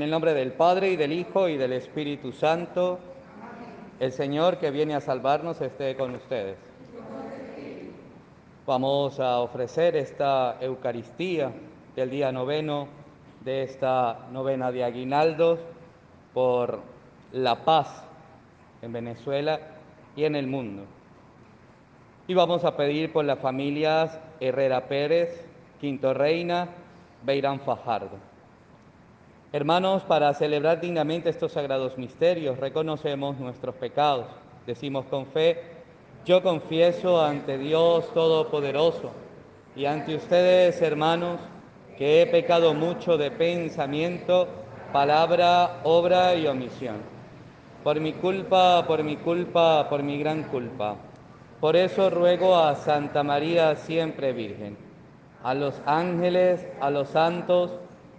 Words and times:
En 0.00 0.04
el 0.04 0.12
nombre 0.12 0.32
del 0.32 0.52
Padre 0.52 0.92
y 0.92 0.96
del 0.96 1.12
Hijo 1.12 1.46
y 1.46 1.58
del 1.58 1.74
Espíritu 1.74 2.32
Santo, 2.32 2.98
el 3.98 4.12
Señor 4.12 4.56
que 4.56 4.70
viene 4.70 4.94
a 4.94 5.00
salvarnos 5.02 5.60
esté 5.60 5.94
con 5.94 6.14
ustedes. 6.14 6.56
Vamos 8.66 9.20
a 9.20 9.40
ofrecer 9.40 9.96
esta 9.96 10.56
Eucaristía 10.58 11.52
del 11.94 12.08
día 12.08 12.32
noveno 12.32 12.88
de 13.44 13.64
esta 13.64 14.26
novena 14.32 14.72
de 14.72 14.84
aguinaldos 14.84 15.60
por 16.32 16.80
la 17.32 17.62
paz 17.66 18.02
en 18.80 18.94
Venezuela 18.94 19.60
y 20.16 20.24
en 20.24 20.34
el 20.34 20.46
mundo. 20.46 20.84
Y 22.26 22.32
vamos 22.32 22.64
a 22.64 22.74
pedir 22.74 23.12
por 23.12 23.26
las 23.26 23.38
familias 23.38 24.18
Herrera 24.40 24.88
Pérez, 24.88 25.44
Quinto 25.78 26.14
Reina, 26.14 26.68
Beirán 27.22 27.60
Fajardo. 27.60 28.29
Hermanos, 29.52 30.04
para 30.04 30.32
celebrar 30.32 30.80
dignamente 30.80 31.28
estos 31.28 31.50
sagrados 31.50 31.98
misterios, 31.98 32.60
reconocemos 32.60 33.36
nuestros 33.40 33.74
pecados. 33.74 34.26
Decimos 34.64 35.06
con 35.06 35.26
fe, 35.26 35.60
yo 36.24 36.40
confieso 36.40 37.20
ante 37.20 37.58
Dios 37.58 38.14
Todopoderoso 38.14 39.10
y 39.74 39.86
ante 39.86 40.14
ustedes, 40.14 40.80
hermanos, 40.80 41.40
que 41.98 42.22
he 42.22 42.26
pecado 42.28 42.74
mucho 42.74 43.18
de 43.18 43.32
pensamiento, 43.32 44.46
palabra, 44.92 45.80
obra 45.82 46.36
y 46.36 46.46
omisión. 46.46 46.98
Por 47.82 47.98
mi 47.98 48.12
culpa, 48.12 48.84
por 48.86 49.02
mi 49.02 49.16
culpa, 49.16 49.88
por 49.88 50.04
mi 50.04 50.16
gran 50.20 50.44
culpa. 50.44 50.94
Por 51.60 51.74
eso 51.74 52.08
ruego 52.08 52.56
a 52.56 52.76
Santa 52.76 53.24
María 53.24 53.74
siempre 53.74 54.32
Virgen, 54.32 54.76
a 55.42 55.54
los 55.54 55.82
ángeles, 55.86 56.68
a 56.80 56.88
los 56.90 57.08
santos, 57.08 57.72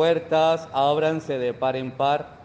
Puertas, 0.00 0.66
ábranse 0.72 1.38
de 1.38 1.52
par 1.52 1.76
en 1.76 1.90
par. 1.90 2.38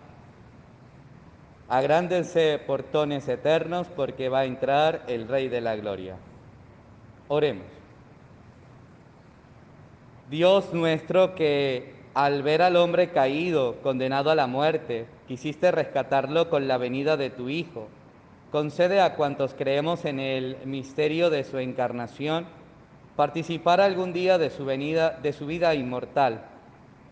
Agrándense 1.69 2.59
portones 2.67 3.29
eternos 3.29 3.87
porque 3.95 4.27
va 4.27 4.39
a 4.39 4.45
entrar 4.45 5.03
el 5.07 5.25
Rey 5.25 5.47
de 5.47 5.61
la 5.61 5.77
Gloria. 5.77 6.17
Oremos. 7.29 7.67
Dios 10.29 10.73
nuestro 10.73 11.33
que 11.33 11.95
al 12.13 12.43
ver 12.43 12.61
al 12.61 12.75
hombre 12.75 13.11
caído, 13.11 13.77
condenado 13.81 14.31
a 14.31 14.35
la 14.35 14.47
muerte, 14.47 15.05
quisiste 15.25 15.71
rescatarlo 15.71 16.49
con 16.49 16.67
la 16.67 16.77
venida 16.77 17.15
de 17.15 17.29
tu 17.29 17.47
Hijo. 17.47 17.87
Concede 18.51 18.99
a 18.99 19.15
cuantos 19.15 19.53
creemos 19.53 20.03
en 20.03 20.19
el 20.19 20.57
misterio 20.65 21.29
de 21.29 21.45
su 21.45 21.57
encarnación 21.59 22.47
participar 23.15 23.79
algún 23.79 24.11
día 24.11 24.37
de 24.37 24.49
su 24.49 24.65
venida, 24.65 25.11
de 25.11 25.31
su 25.31 25.45
vida 25.45 25.73
inmortal 25.73 26.49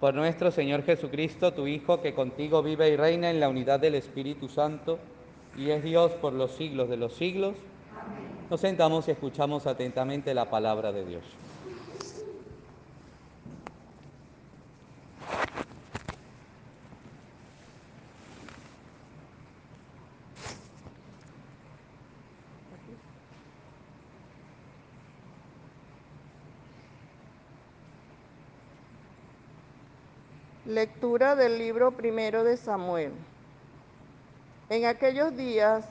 por 0.04 0.16
nuestro 0.16 0.52
Señor 0.52 0.84
Jesucristo, 0.84 1.54
tu 1.54 1.66
Hijo, 1.66 2.02
que 2.02 2.14
contigo 2.14 2.62
vive 2.62 2.90
y 2.90 2.98
reina 2.98 3.30
en 3.30 3.40
la 3.40 3.48
unidad 3.48 3.80
del 3.80 3.96
Espíritu 3.96 4.50
Santo 4.50 5.00
y 5.58 5.70
es 5.70 5.82
Dios 5.82 6.12
por 6.12 6.34
los 6.34 6.52
siglos 6.52 6.90
de 6.90 6.98
los 6.98 7.14
siglos. 7.14 7.56
Nos 8.50 8.60
sentamos 8.60 9.08
y 9.08 9.12
escuchamos 9.12 9.66
atentamente 9.66 10.34
la 10.34 10.50
palabra 10.50 10.92
de 10.92 11.06
Dios. 11.06 11.24
Lectura 30.74 31.36
del 31.36 31.60
libro 31.60 31.92
primero 31.92 32.44
de 32.44 32.58
Samuel. 32.58 33.12
En 34.70 34.86
aquellos 34.86 35.38
días 35.38 35.86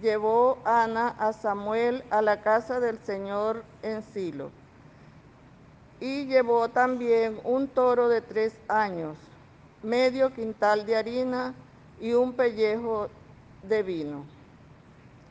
llevó 0.00 0.58
Ana 0.64 1.08
a 1.18 1.32
Samuel 1.32 2.04
a 2.08 2.22
la 2.22 2.40
casa 2.40 2.78
del 2.78 3.00
Señor 3.00 3.64
en 3.82 4.04
Silo. 4.04 4.52
Y 5.98 6.26
llevó 6.26 6.68
también 6.68 7.40
un 7.42 7.66
toro 7.66 8.08
de 8.08 8.20
tres 8.20 8.54
años, 8.68 9.16
medio 9.82 10.32
quintal 10.32 10.86
de 10.86 10.94
harina 10.94 11.52
y 12.00 12.12
un 12.12 12.32
pellejo 12.34 13.08
de 13.64 13.82
vino. 13.82 14.24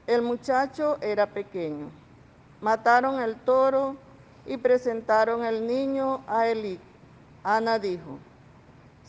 El 0.06 0.22
muchacho 0.22 0.98
era 1.00 1.28
pequeño. 1.28 1.90
Mataron 2.60 3.22
el 3.22 3.38
toro 3.38 3.96
y 4.46 4.58
presentaron 4.58 5.46
el 5.46 5.66
niño 5.66 6.26
a 6.28 6.50
Elí. 6.50 6.78
Ana 7.42 7.80
dijo, 7.80 8.20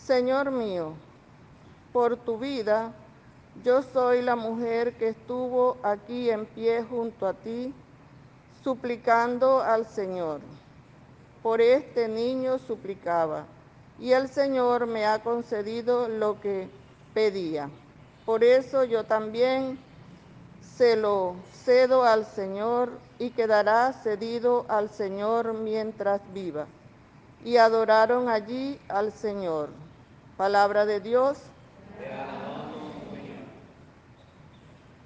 Señor 0.06 0.50
mío, 0.50 0.94
por 1.92 2.16
tu 2.16 2.36
vida, 2.36 2.90
yo 3.62 3.84
soy 3.84 4.20
la 4.20 4.34
mujer 4.34 4.94
que 4.96 5.10
estuvo 5.10 5.76
aquí 5.84 6.28
en 6.28 6.44
pie 6.44 6.82
junto 6.82 7.24
a 7.24 7.34
ti, 7.34 7.72
suplicando 8.64 9.60
al 9.60 9.86
Señor. 9.86 10.40
Por 11.40 11.60
este 11.60 12.08
niño 12.08 12.58
suplicaba, 12.58 13.44
y 14.00 14.10
el 14.10 14.28
Señor 14.28 14.88
me 14.88 15.06
ha 15.06 15.22
concedido 15.22 16.08
lo 16.08 16.40
que 16.40 16.68
pedía. 17.14 17.70
Por 18.26 18.42
eso 18.42 18.82
yo 18.82 19.04
también 19.04 19.78
se 20.76 20.96
lo 20.96 21.36
cedo 21.52 22.02
al 22.02 22.26
Señor 22.26 22.90
y 23.20 23.30
quedará 23.30 23.92
cedido 23.92 24.66
al 24.68 24.90
Señor 24.90 25.54
mientras 25.54 26.20
viva. 26.32 26.66
Y 27.44 27.56
adoraron 27.56 28.28
allí 28.28 28.80
al 28.88 29.12
Señor. 29.12 29.68
Palabra 30.42 30.84
de 30.86 30.98
Dios. 30.98 31.38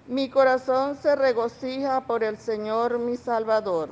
Mi 0.06 0.30
corazón 0.30 0.96
se 0.96 1.14
regocija 1.14 2.06
por 2.06 2.24
el 2.24 2.38
Señor 2.38 2.98
mi 2.98 3.18
Salvador. 3.18 3.90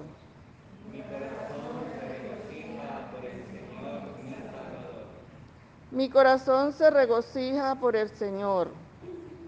Mi 0.90 1.02
corazón 1.02 1.84
se 2.00 2.08
regocija 2.08 3.10
por 3.12 3.26
el 3.26 3.44
Señor 3.44 4.00
mi 4.24 4.32
Salvador. 4.32 5.04
Mi 5.90 6.08
corazón 6.08 6.72
se 6.72 6.88
regocija 6.88 7.74
por 7.74 7.94
el 7.94 8.08
Señor. 8.08 8.68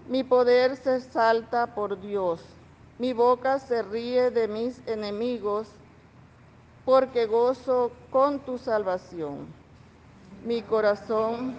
Mi 0.07 0.23
poder 0.23 0.75
se 0.77 1.01
salta 1.01 1.73
por 1.73 1.99
Dios. 1.99 2.41
Mi 2.99 3.13
boca 3.13 3.57
se 3.57 3.81
ríe 3.81 4.29
de 4.29 4.47
mis 4.47 4.87
enemigos 4.87 5.67
porque 6.85 7.25
gozo 7.25 7.91
con 8.11 8.37
tu 8.41 8.59
salvación. 8.59 9.47
Mi 10.45 10.61
corazón 10.61 11.55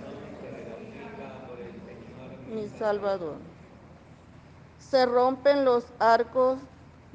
mi 2.48 2.68
Salvador. 2.68 3.36
Se 4.78 5.04
rompen 5.06 5.64
los 5.64 5.84
arcos 5.98 6.58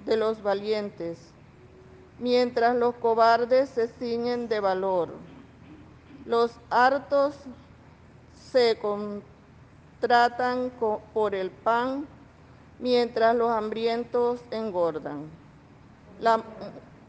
de 0.06 0.18
los 0.18 0.42
valientes, 0.44 1.18
mientras 2.20 2.76
los 2.76 2.94
cobardes 2.96 3.70
se 3.70 3.88
ciñen 3.88 4.48
de 4.48 4.60
valor. 4.60 5.10
Los 6.26 6.52
hartos 6.70 7.36
se 8.52 8.78
contratan 8.80 10.70
co- 10.80 11.02
por 11.14 11.34
el 11.36 11.50
pan, 11.52 12.06
mientras 12.80 13.36
los 13.36 13.50
hambrientos 13.50 14.40
engordan. 14.52 15.26
La, 16.20 16.44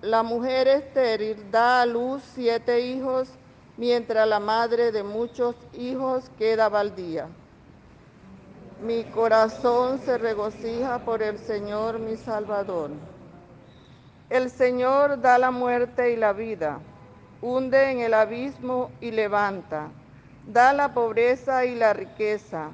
la 0.03 0.23
mujer 0.23 0.69
estéril 0.69 1.50
da 1.50 1.82
a 1.82 1.87
luz 1.87 2.23
siete 2.35 2.81
hijos, 2.81 3.29
mientras 3.76 4.26
la 4.26 4.41
madre 4.41 4.93
de 4.93 5.03
muchos 5.03 5.55
hijos 5.75 6.31
queda 6.38 6.69
baldía. 6.69 7.29
Mi 8.81 9.05
corazón 9.05 10.00
se 10.00 10.19
regocija 10.19 10.99
por 11.05 11.23
el 11.23 11.38
Señor 11.38 12.00
mi 12.00 12.17
Salvador. 12.17 12.91
El 14.29 14.50
Señor 14.50 15.21
da 15.21 15.38
la 15.38 15.50
muerte 15.50 16.12
y 16.12 16.17
la 16.17 16.32
vida, 16.32 16.81
hunde 17.41 17.93
en 17.93 18.00
el 18.00 18.12
abismo 18.12 18.91
y 19.00 19.12
levanta, 19.12 19.91
da 20.47 20.73
la 20.73 20.93
pobreza 20.93 21.65
y 21.65 21.76
la 21.76 21.93
riqueza, 21.93 22.71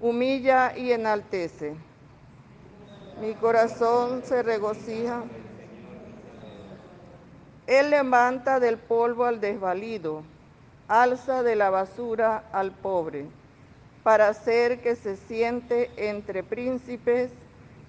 humilla 0.00 0.76
y 0.76 0.90
enaltece. 0.90 1.76
Mi 3.20 3.34
corazón 3.34 4.22
se 4.24 4.42
regocija. 4.42 5.22
Él 7.68 7.90
levanta 7.90 8.58
del 8.58 8.76
polvo 8.76 9.24
al 9.24 9.40
desvalido, 9.40 10.24
alza 10.88 11.42
de 11.42 11.54
la 11.54 11.70
basura 11.70 12.44
al 12.52 12.72
pobre, 12.72 13.28
para 14.04 14.28
hacer 14.28 14.80
que 14.82 14.94
se 14.94 15.16
siente 15.16 15.90
entre 15.96 16.44
príncipes 16.44 17.32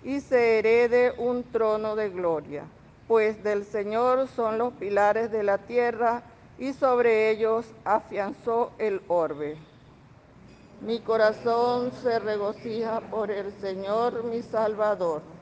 y 0.04 0.22
se 0.22 0.58
herede 0.58 1.14
un 1.18 1.44
trono 1.44 1.96
de 1.96 2.10
gloria, 2.10 2.64
pues 3.08 3.44
del 3.44 3.66
Señor 3.66 4.28
son 4.30 4.58
los 4.58 4.74
pilares 4.74 5.30
de 5.30 5.44
la 5.44 5.60
tierra 5.60 6.24
y 6.58 6.74
sobre 6.74 7.30
ellos 7.30 7.66
afianzó 7.84 8.72
el 8.78 9.02
orbe. 9.10 9.58
Mi 10.82 11.00
corazón 11.00 11.92
se 12.02 12.18
regocija 12.20 13.02
por 13.12 13.30
el 13.30 13.52
Señor 13.60 14.24
mi 14.24 14.42
Salvador. 14.42 15.35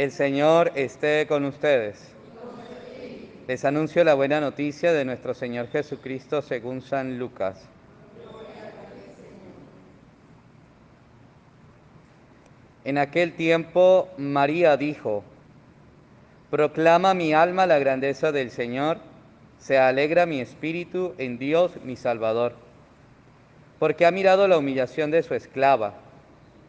El 0.00 0.12
Señor 0.12 0.72
esté 0.76 1.26
con 1.26 1.44
ustedes. 1.44 2.10
Les 3.46 3.66
anuncio 3.66 4.02
la 4.02 4.14
buena 4.14 4.40
noticia 4.40 4.94
de 4.94 5.04
nuestro 5.04 5.34
Señor 5.34 5.68
Jesucristo 5.68 6.40
según 6.40 6.80
San 6.80 7.18
Lucas. 7.18 7.68
En 12.84 12.96
aquel 12.96 13.34
tiempo 13.34 14.08
María 14.16 14.78
dijo, 14.78 15.22
Proclama 16.50 17.12
mi 17.12 17.34
alma 17.34 17.66
la 17.66 17.78
grandeza 17.78 18.32
del 18.32 18.50
Señor, 18.50 19.00
se 19.58 19.76
alegra 19.76 20.24
mi 20.24 20.40
espíritu 20.40 21.12
en 21.18 21.36
Dios 21.36 21.72
mi 21.84 21.96
Salvador, 21.96 22.54
porque 23.78 24.06
ha 24.06 24.10
mirado 24.10 24.48
la 24.48 24.56
humillación 24.56 25.10
de 25.10 25.22
su 25.22 25.34
esclava. 25.34 25.92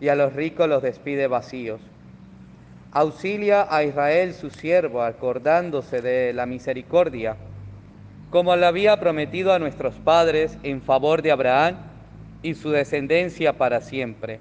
y 0.00 0.08
a 0.08 0.14
los 0.14 0.32
ricos 0.32 0.68
los 0.68 0.82
despide 0.82 1.26
vacíos. 1.26 1.80
Auxilia 2.92 3.66
a 3.70 3.84
Israel 3.84 4.34
su 4.34 4.50
siervo, 4.50 5.02
acordándose 5.02 6.02
de 6.02 6.32
la 6.32 6.46
misericordia, 6.46 7.36
como 8.30 8.54
le 8.56 8.66
había 8.66 9.00
prometido 9.00 9.52
a 9.52 9.58
nuestros 9.58 9.94
padres 9.94 10.58
en 10.62 10.82
favor 10.82 11.22
de 11.22 11.32
Abraham 11.32 11.76
y 12.42 12.54
su 12.54 12.70
descendencia 12.70 13.54
para 13.54 13.80
siempre. 13.80 14.40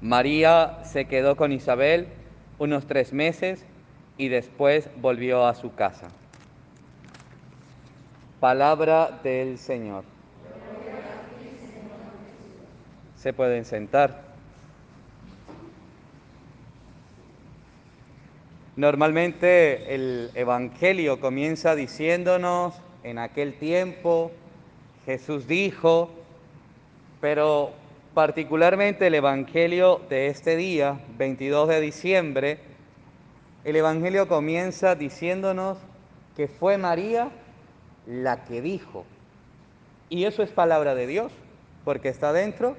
María 0.00 0.78
se 0.84 1.04
quedó 1.04 1.36
con 1.36 1.52
Isabel 1.52 2.08
unos 2.58 2.86
tres 2.86 3.12
meses 3.12 3.66
y 4.16 4.28
después 4.28 4.88
volvió 4.96 5.46
a 5.46 5.54
su 5.54 5.74
casa. 5.74 6.08
Palabra 8.40 9.20
del 9.22 9.58
Señor. 9.58 10.04
Se 13.20 13.34
pueden 13.34 13.66
sentar. 13.66 14.22
Normalmente 18.76 19.94
el 19.94 20.30
Evangelio 20.34 21.20
comienza 21.20 21.74
diciéndonos, 21.74 22.80
en 23.02 23.18
aquel 23.18 23.58
tiempo 23.58 24.30
Jesús 25.04 25.46
dijo, 25.46 26.10
pero 27.20 27.72
particularmente 28.14 29.08
el 29.08 29.14
Evangelio 29.14 30.00
de 30.08 30.28
este 30.28 30.56
día, 30.56 30.98
22 31.18 31.68
de 31.68 31.80
diciembre, 31.82 32.58
el 33.64 33.76
Evangelio 33.76 34.28
comienza 34.28 34.94
diciéndonos 34.94 35.76
que 36.38 36.48
fue 36.48 36.78
María 36.78 37.28
la 38.06 38.44
que 38.44 38.62
dijo. 38.62 39.04
Y 40.08 40.24
eso 40.24 40.42
es 40.42 40.52
palabra 40.52 40.94
de 40.94 41.06
Dios, 41.06 41.32
porque 41.84 42.08
está 42.08 42.32
dentro 42.32 42.76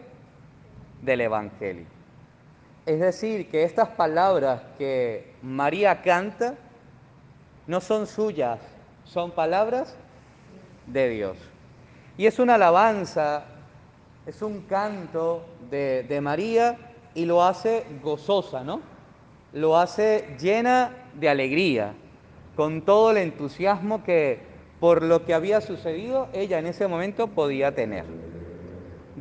del 1.01 1.22
Evangelio. 1.22 1.86
Es 2.86 3.00
decir, 3.00 3.50
que 3.50 3.63
estas 3.63 3.89
palabras 3.89 4.62
que 4.77 5.34
María 5.41 6.01
canta 6.01 6.55
no 7.67 7.79
son 7.79 8.08
suyas, 8.08 8.60
son 9.03 9.31
palabras 9.31 9.96
de 10.88 11.10
Dios. 11.10 11.38
Y 12.17 12.25
es 12.25 12.39
una 12.39 12.55
alabanza, 12.55 13.46
es 14.25 14.41
un 14.41 14.62
canto 14.62 15.46
de, 15.70 16.03
de 16.03 16.22
María 16.22 16.77
y 17.13 17.25
lo 17.25 17.43
hace 17.43 17.86
gozosa, 18.01 18.63
¿no? 18.63 18.81
Lo 19.53 19.77
hace 19.77 20.36
llena 20.39 20.91
de 21.13 21.29
alegría, 21.29 21.93
con 22.55 22.81
todo 22.81 23.12
el 23.12 23.17
entusiasmo 23.17 24.03
que 24.03 24.39
por 24.79 25.03
lo 25.03 25.25
que 25.25 25.34
había 25.34 25.62
sucedido 25.62 26.27
ella 26.34 26.58
en 26.58 26.65
ese 26.65 26.88
momento 26.88 27.27
podía 27.27 27.74
tener. 27.75 28.05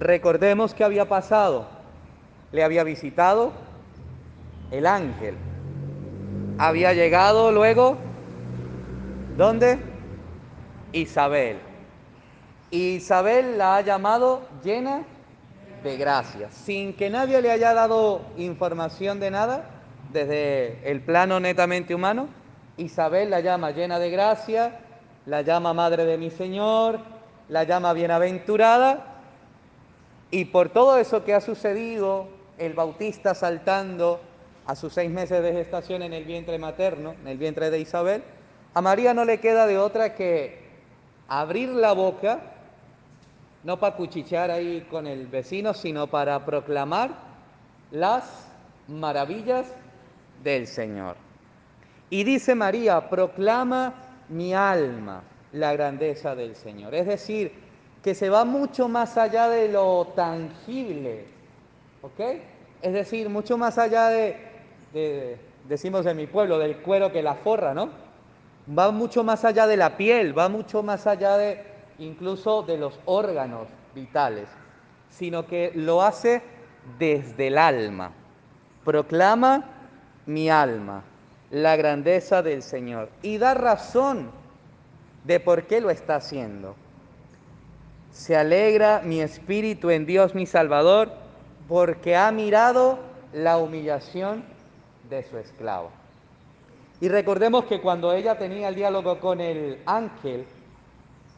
Recordemos 0.00 0.73
que 0.73 0.83
había 0.83 1.04
pasado. 1.04 1.66
Le 2.52 2.64
había 2.64 2.85
visitado 2.85 3.52
el 4.71 4.87
ángel. 4.87 5.37
Había 6.59 6.95
llegado 6.95 7.52
luego, 7.52 7.99
¿dónde? 9.37 9.78
Isabel. 10.92 11.59
Isabel 12.71 13.59
la 13.59 13.76
ha 13.76 13.80
llamado 13.83 14.42
llena 14.64 15.02
de 15.85 15.97
gracia, 15.99 16.50
sin 16.50 16.95
que 16.95 17.11
nadie 17.11 17.42
le 17.42 17.50
haya 17.50 17.75
dado 17.75 18.23
información 18.38 19.21
de 19.21 19.30
nada 19.30 19.64
desde 20.12 20.80
el 20.90 21.02
plano 21.02 21.40
netamente 21.40 21.95
humano. 21.95 22.28
Isabel 22.78 23.28
la 23.28 23.40
llama 23.40 23.71
llena 23.73 23.99
de 23.99 24.11
gracia, 24.11 24.80
la 25.26 25.42
llama 25.42 25.75
madre 25.75 26.07
de 26.07 26.16
mi 26.16 26.30
Señor, 26.30 27.00
la 27.50 27.64
llama 27.64 27.92
bienaventurada, 27.92 29.09
y 30.30 30.44
por 30.46 30.68
todo 30.68 30.99
eso 30.99 31.25
que 31.25 31.34
ha 31.34 31.40
sucedido, 31.40 32.28
el 32.58 32.75
bautista 32.75 33.34
saltando 33.34 34.20
a 34.66 34.76
sus 34.76 34.92
seis 34.92 35.10
meses 35.10 35.42
de 35.42 35.52
gestación 35.52 36.02
en 36.02 36.12
el 36.12 36.25
vientre 36.25 36.58
materno, 36.58 37.14
en 37.20 37.26
el 37.26 37.38
vientre 37.38 37.70
de 37.70 37.80
Isabel, 37.80 38.22
a 38.75 38.80
María 38.80 39.14
no 39.14 39.25
le 39.25 39.40
queda 39.40 39.66
de 39.66 39.78
otra 39.78 40.14
que 40.14 40.60
abrir 41.26 41.70
la 41.70 41.92
boca, 41.92 42.40
no 43.64 43.80
para 43.80 43.96
cuchichear 43.96 44.50
ahí 44.50 44.87
con 44.90 45.06
el 45.06 45.26
vecino, 45.26 45.75
sino 45.75 46.06
para 46.06 46.44
proclamar 46.44 47.10
las 47.90 48.49
maravillas 48.87 49.66
del 50.44 50.66
Señor. 50.66 51.16
Y 52.10 52.25
dice 52.25 52.54
María, 52.54 53.08
proclama 53.08 53.94
mi 54.28 54.54
alma 54.54 55.22
la 55.52 55.72
grandeza 55.72 56.34
del 56.34 56.54
Señor. 56.54 56.94
Es 56.94 57.06
decir, 57.06 57.52
que 58.02 58.14
se 58.14 58.30
va 58.30 58.45
mucho 58.45 58.88
más 58.88 59.16
allá 59.16 59.49
de 59.49 59.69
lo 59.69 60.12
tangible, 60.14 61.26
¿ok? 62.02 62.21
Es 62.83 62.92
decir, 62.92 63.28
mucho 63.28 63.59
más 63.59 63.76
allá 63.78 64.09
de, 64.09 65.38
decimos 65.69 66.07
en 66.07 66.16
mi 66.16 66.26
pueblo, 66.26 66.59
del 66.59 66.78
cuero 66.78 67.12
que 67.12 67.23
la 67.23 67.35
forra, 67.35 67.75
¿no? 67.75 67.90
Va 68.76 68.90
mucho 68.90 69.23
más 69.23 69.45
allá 69.45 69.66
de 69.66 69.76
la 69.76 69.97
piel, 69.97 70.37
va 70.37 70.49
mucho 70.49 70.83
más 70.83 71.07
allá 71.07 71.37
de 71.37 71.62
incluso 71.99 72.62
de 72.62 72.78
los 72.78 72.99
órganos 73.04 73.69
vitales, 73.95 74.49
sino 75.11 75.47
que 75.47 75.73
lo 75.75 76.02
hace 76.02 76.42
desde 76.99 77.49
el 77.49 77.59
alma. 77.59 78.12
Proclama 78.85 79.64
mi 80.25 80.49
alma 80.49 81.02
la 81.50 81.76
grandeza 81.76 82.42
del 82.42 82.62
Señor 82.62 83.11
y 83.23 83.38
da 83.38 83.54
razón 83.54 84.30
de 85.25 85.40
por 85.40 85.64
qué 85.64 85.80
lo 85.80 85.90
está 85.90 86.16
haciendo. 86.16 86.75
Se 88.12 88.36
alegra 88.36 89.02
mi 89.04 89.20
espíritu 89.20 89.90
en 89.90 90.06
Dios 90.06 90.34
mi 90.34 90.46
Salvador 90.46 91.12
porque 91.68 92.16
ha 92.16 92.30
mirado 92.32 92.98
la 93.32 93.58
humillación 93.58 94.44
de 95.08 95.22
su 95.22 95.38
esclavo. 95.38 95.90
Y 97.00 97.08
recordemos 97.08 97.64
que 97.64 97.80
cuando 97.80 98.12
ella 98.12 98.36
tenía 98.36 98.68
el 98.68 98.74
diálogo 98.74 99.20
con 99.20 99.40
el 99.40 99.78
ángel, 99.86 100.44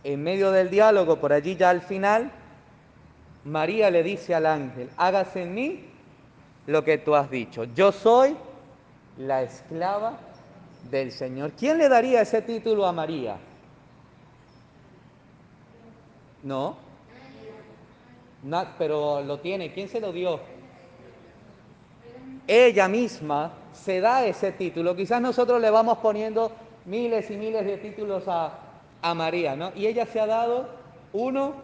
en 0.04 0.22
medio 0.22 0.50
del 0.50 0.70
diálogo, 0.70 1.20
por 1.20 1.32
allí 1.32 1.56
ya 1.56 1.70
al 1.70 1.82
final, 1.82 2.32
María 3.44 3.90
le 3.90 4.02
dice 4.02 4.34
al 4.34 4.46
ángel, 4.46 4.90
hágase 4.96 5.42
en 5.42 5.54
mí 5.54 5.84
lo 6.66 6.82
que 6.84 6.98
tú 6.98 7.14
has 7.14 7.30
dicho. 7.30 7.64
Yo 7.64 7.92
soy 7.92 8.36
la 9.18 9.42
esclava 9.42 10.18
del 10.90 11.12
Señor. 11.12 11.52
¿Quién 11.52 11.78
le 11.78 11.88
daría 11.88 12.22
ese 12.22 12.42
título 12.42 12.86
a 12.86 12.92
María? 12.92 13.36
No. 16.42 16.76
pero 18.78 19.22
lo 19.22 19.38
tiene. 19.40 19.72
¿Quién 19.72 19.88
se 19.88 20.00
lo 20.00 20.12
dio? 20.12 20.40
Ella 22.46 22.88
misma 22.88 23.52
se 23.72 24.00
da 24.00 24.26
ese 24.26 24.52
título. 24.52 24.96
Quizás 24.96 25.20
nosotros 25.20 25.61
le 25.61 25.70
vamos 25.70 25.99
poniendo 25.99 26.52
miles 26.84 27.30
y 27.30 27.37
miles 27.37 27.64
de 27.64 27.78
títulos 27.78 28.25
a, 28.26 28.58
a 29.00 29.14
María, 29.14 29.54
¿no? 29.54 29.72
Y 29.75 29.87
ella 29.87 30.06
se 30.06 30.20
ha 30.20 30.26
dado 30.26 30.68
uno 31.12 31.54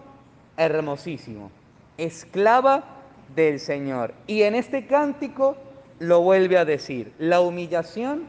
hermosísimo, 0.56 1.50
esclava 1.96 2.84
del 3.34 3.58
Señor. 3.60 4.14
Y 4.26 4.42
en 4.42 4.54
este 4.54 4.86
cántico 4.86 5.56
lo 5.98 6.20
vuelve 6.20 6.58
a 6.58 6.64
decir, 6.64 7.12
la 7.18 7.40
humillación 7.40 8.28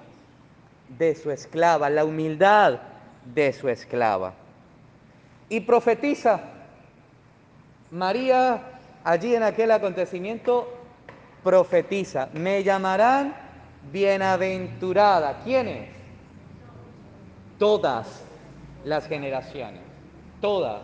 de 0.97 1.15
su 1.15 1.31
esclava, 1.31 1.89
la 1.89 2.05
humildad 2.05 2.79
de 3.33 3.53
su 3.53 3.69
esclava. 3.69 4.33
Y 5.49 5.61
profetiza, 5.61 6.41
María 7.91 8.61
allí 9.03 9.35
en 9.35 9.43
aquel 9.43 9.71
acontecimiento 9.71 10.67
profetiza, 11.43 12.29
me 12.33 12.63
llamarán 12.63 13.33
bienaventurada. 13.91 15.41
¿Quiénes? 15.43 15.89
Todas 17.57 18.23
las 18.85 19.07
generaciones, 19.07 19.81
todas, 20.41 20.81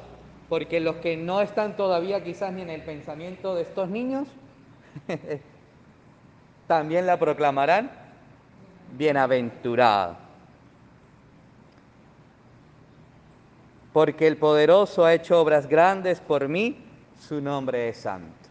porque 0.50 0.80
los 0.80 0.98
que 0.98 1.16
no 1.16 1.42
están 1.42 1.76
todavía 1.76 2.24
quizás 2.24 2.52
ni 2.52 2.62
en 2.62 2.70
el 2.70 2.82
pensamiento 2.82 3.56
de 3.56 3.62
estos 3.62 3.90
niños, 3.90 4.28
también 6.68 7.06
la 7.06 7.18
proclamarán 7.18 7.92
bienaventurada. 8.98 10.25
Porque 13.96 14.28
el 14.28 14.36
poderoso 14.36 15.06
ha 15.06 15.14
hecho 15.14 15.40
obras 15.40 15.70
grandes 15.70 16.20
por 16.20 16.50
mí, 16.50 16.84
su 17.18 17.40
nombre 17.40 17.88
es 17.88 17.96
santo. 17.96 18.50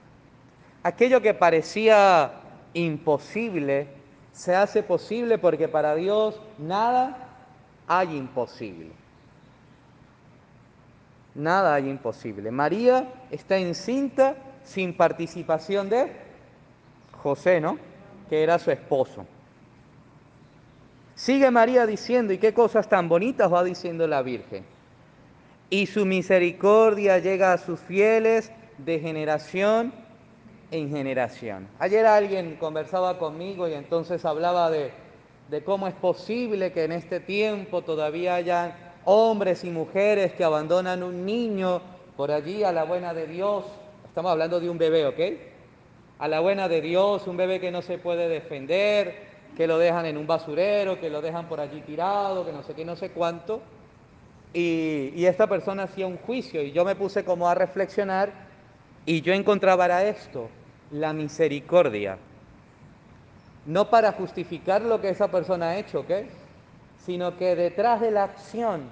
Aquello 0.83 1.21
que 1.21 1.35
parecía 1.35 2.33
imposible 2.73 3.89
se 4.33 4.55
hace 4.55 4.83
posible 4.83 5.37
porque 5.37 5.69
para 5.69 5.97
Dios 5.97 6.41
nada 6.57 7.29
hay 7.87 8.17
imposible. 8.17 8.93
Nada 11.35 11.75
hay 11.75 11.91
imposible. 11.91 12.51
María 12.51 13.13
está 13.31 13.59
encinta 13.59 14.37
sin 14.63 14.97
participación 14.97 15.91
de 15.91 16.11
José, 17.23 17.61
¿no? 17.61 17.77
Que 18.31 18.43
era 18.43 18.59
su 18.59 18.71
esposo. 18.71 19.27
Sigue 21.15 21.51
María 21.51 21.85
diciendo, 21.85 22.33
y 22.33 22.39
qué 22.39 22.55
cosas 22.55 22.89
tan 22.89 23.11
bonitas 23.11 23.53
va 23.53 23.63
diciendo 23.63 24.07
la 24.07 24.23
Virgen. 24.23 24.73
Y 25.71 25.87
su 25.87 26.05
misericordia 26.07 27.19
llega 27.19 27.53
a 27.53 27.59
sus 27.59 27.81
fieles 27.81 28.53
de 28.79 29.01
generación 29.01 29.93
en 30.71 30.91
generación. 30.91 31.69
Ayer 31.79 32.07
alguien 32.07 32.57
conversaba 32.57 33.19
conmigo 33.19 33.69
y 33.69 33.75
entonces 33.75 34.25
hablaba 34.25 34.71
de, 34.71 34.93
de 35.49 35.63
cómo 35.63 35.87
es 35.87 35.95
posible 35.95 36.73
que 36.73 36.85
en 36.85 36.93
este 36.93 37.21
tiempo 37.21 37.83
todavía 37.83 38.35
hayan 38.35 38.75
hombres 39.05 39.65
y 39.65 39.71
mujeres 39.71 40.33
que 40.33 40.45
abandonan 40.45 41.03
un 41.03 41.25
niño 41.25 41.81
por 42.17 42.31
allí 42.31 42.65
a 42.65 42.73
la 42.73 42.85
buena 42.85 43.15
de 43.15 43.27
Dios. 43.27 43.65
Estamos 44.07 44.31
hablando 44.31 44.61
de 44.61 44.71
un 44.71 44.79
bebé, 44.79 45.07
¿ok? 45.07 45.21
A 46.19 46.29
la 46.29 46.41
buena 46.41 46.69
de 46.69 46.81
Dios, 46.81 47.27
un 47.27 47.37
bebé 47.37 47.61
que 47.61 47.71
no 47.71 47.83
se 47.83 47.99
puede 47.99 48.29
defender, 48.29 49.35
que 49.57 49.67
lo 49.67 49.79
dejan 49.79 50.07
en 50.07 50.17
un 50.17 50.27
basurero, 50.27 51.01
que 51.01 51.11
lo 51.11 51.21
dejan 51.21 51.49
por 51.49 51.61
allí 51.61 51.81
tirado, 51.81 52.45
que 52.45 52.53
no 52.53 52.63
sé 52.63 52.75
qué, 52.75 52.85
no 52.85 52.97
sé 52.97 53.11
cuánto. 53.11 53.61
Y, 54.55 55.27
esta 55.27 55.47
persona 55.49 55.83
hacía 55.83 56.07
un 56.07 56.17
juicio 56.17 56.63
y 56.63 56.73
yo 56.73 56.85
me 56.85 56.95
puse 56.95 57.25
como 57.25 57.49
a 57.49 57.55
reflexionar 57.55 58.33
y 59.05 59.21
yo 59.21 59.35
encontraba 59.35 60.03
esto, 60.05 60.49
la 60.93 61.13
misericordia. 61.13 62.17
No 63.67 63.91
para 63.91 64.13
justificar 64.13 64.83
lo 64.83 65.01
que 65.01 65.09
esa 65.11 65.29
persona 65.29 65.71
ha 65.71 65.79
hecho, 65.79 66.01
¿ok? 66.01 66.11
Sino 67.05 67.37
que 67.37 67.57
detrás 67.57 68.01
de 68.01 68.11
la 68.11 68.25
acción 68.25 68.83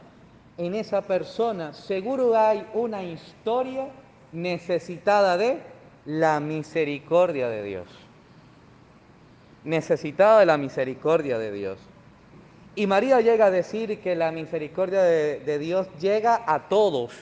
en 0.59 0.75
esa 0.75 1.03
persona 1.03 1.73
seguro 1.73 2.37
hay 2.37 2.67
una 2.75 3.03
historia 3.03 3.87
necesitada 4.33 5.37
de 5.37 5.61
la 6.05 6.41
misericordia 6.41 7.49
de 7.49 7.63
Dios 7.63 7.87
necesitada 9.65 10.41
de 10.41 10.47
la 10.47 10.59
misericordia 10.59 11.39
de 11.39 11.53
Dios. 11.53 11.79
Y 12.75 12.87
María 12.87 13.21
llega 13.21 13.47
a 13.47 13.51
decir 13.51 14.01
que 14.01 14.15
la 14.17 14.33
misericordia 14.33 15.03
de, 15.03 15.59
Dios 15.59 15.89
llega 16.01 16.43
a 16.47 16.69
todos, 16.69 17.13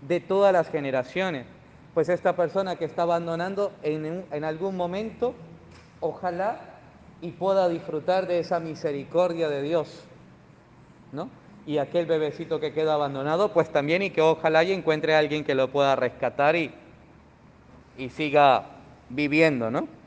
de 0.00 0.20
todas 0.20 0.52
las 0.52 0.70
generaciones. 0.70 1.46
Pues 1.92 2.08
esta 2.08 2.34
persona 2.34 2.76
que 2.76 2.86
está 2.86 3.02
abandonando 3.02 3.72
en, 3.82 4.24
en 4.30 4.44
algún 4.44 4.76
momento, 4.76 5.34
ojalá 6.00 6.60
y 7.20 7.32
pueda 7.32 7.68
disfrutar 7.68 8.26
de 8.26 8.38
esa 8.38 8.60
misericordia 8.60 9.48
de 9.48 9.62
Dios, 9.62 10.04
¿no? 11.12 11.28
Y 11.66 11.78
aquel 11.78 12.06
bebecito 12.06 12.60
que 12.60 12.72
queda 12.72 12.94
abandonado, 12.94 13.52
pues 13.52 13.70
también 13.70 14.00
y 14.02 14.10
que 14.10 14.22
ojalá 14.22 14.64
y 14.64 14.72
encuentre 14.72 15.14
a 15.14 15.18
alguien 15.18 15.44
que 15.44 15.54
lo 15.54 15.70
pueda 15.70 15.96
rescatar 15.96 16.56
y, 16.56 16.72
y 17.98 18.08
siga 18.08 18.64
viviendo, 19.10 19.70
¿no? 19.70 19.97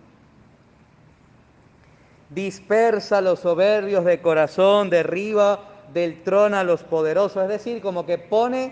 Dispersa 2.31 3.21
los 3.21 3.41
soberbios 3.41 4.05
de 4.05 4.21
corazón, 4.21 4.89
derriba 4.89 5.59
del 5.93 6.23
trono 6.23 6.57
a 6.57 6.63
los 6.63 6.83
poderosos, 6.83 7.43
es 7.43 7.49
decir, 7.49 7.81
como 7.81 8.05
que 8.05 8.17
pone 8.17 8.71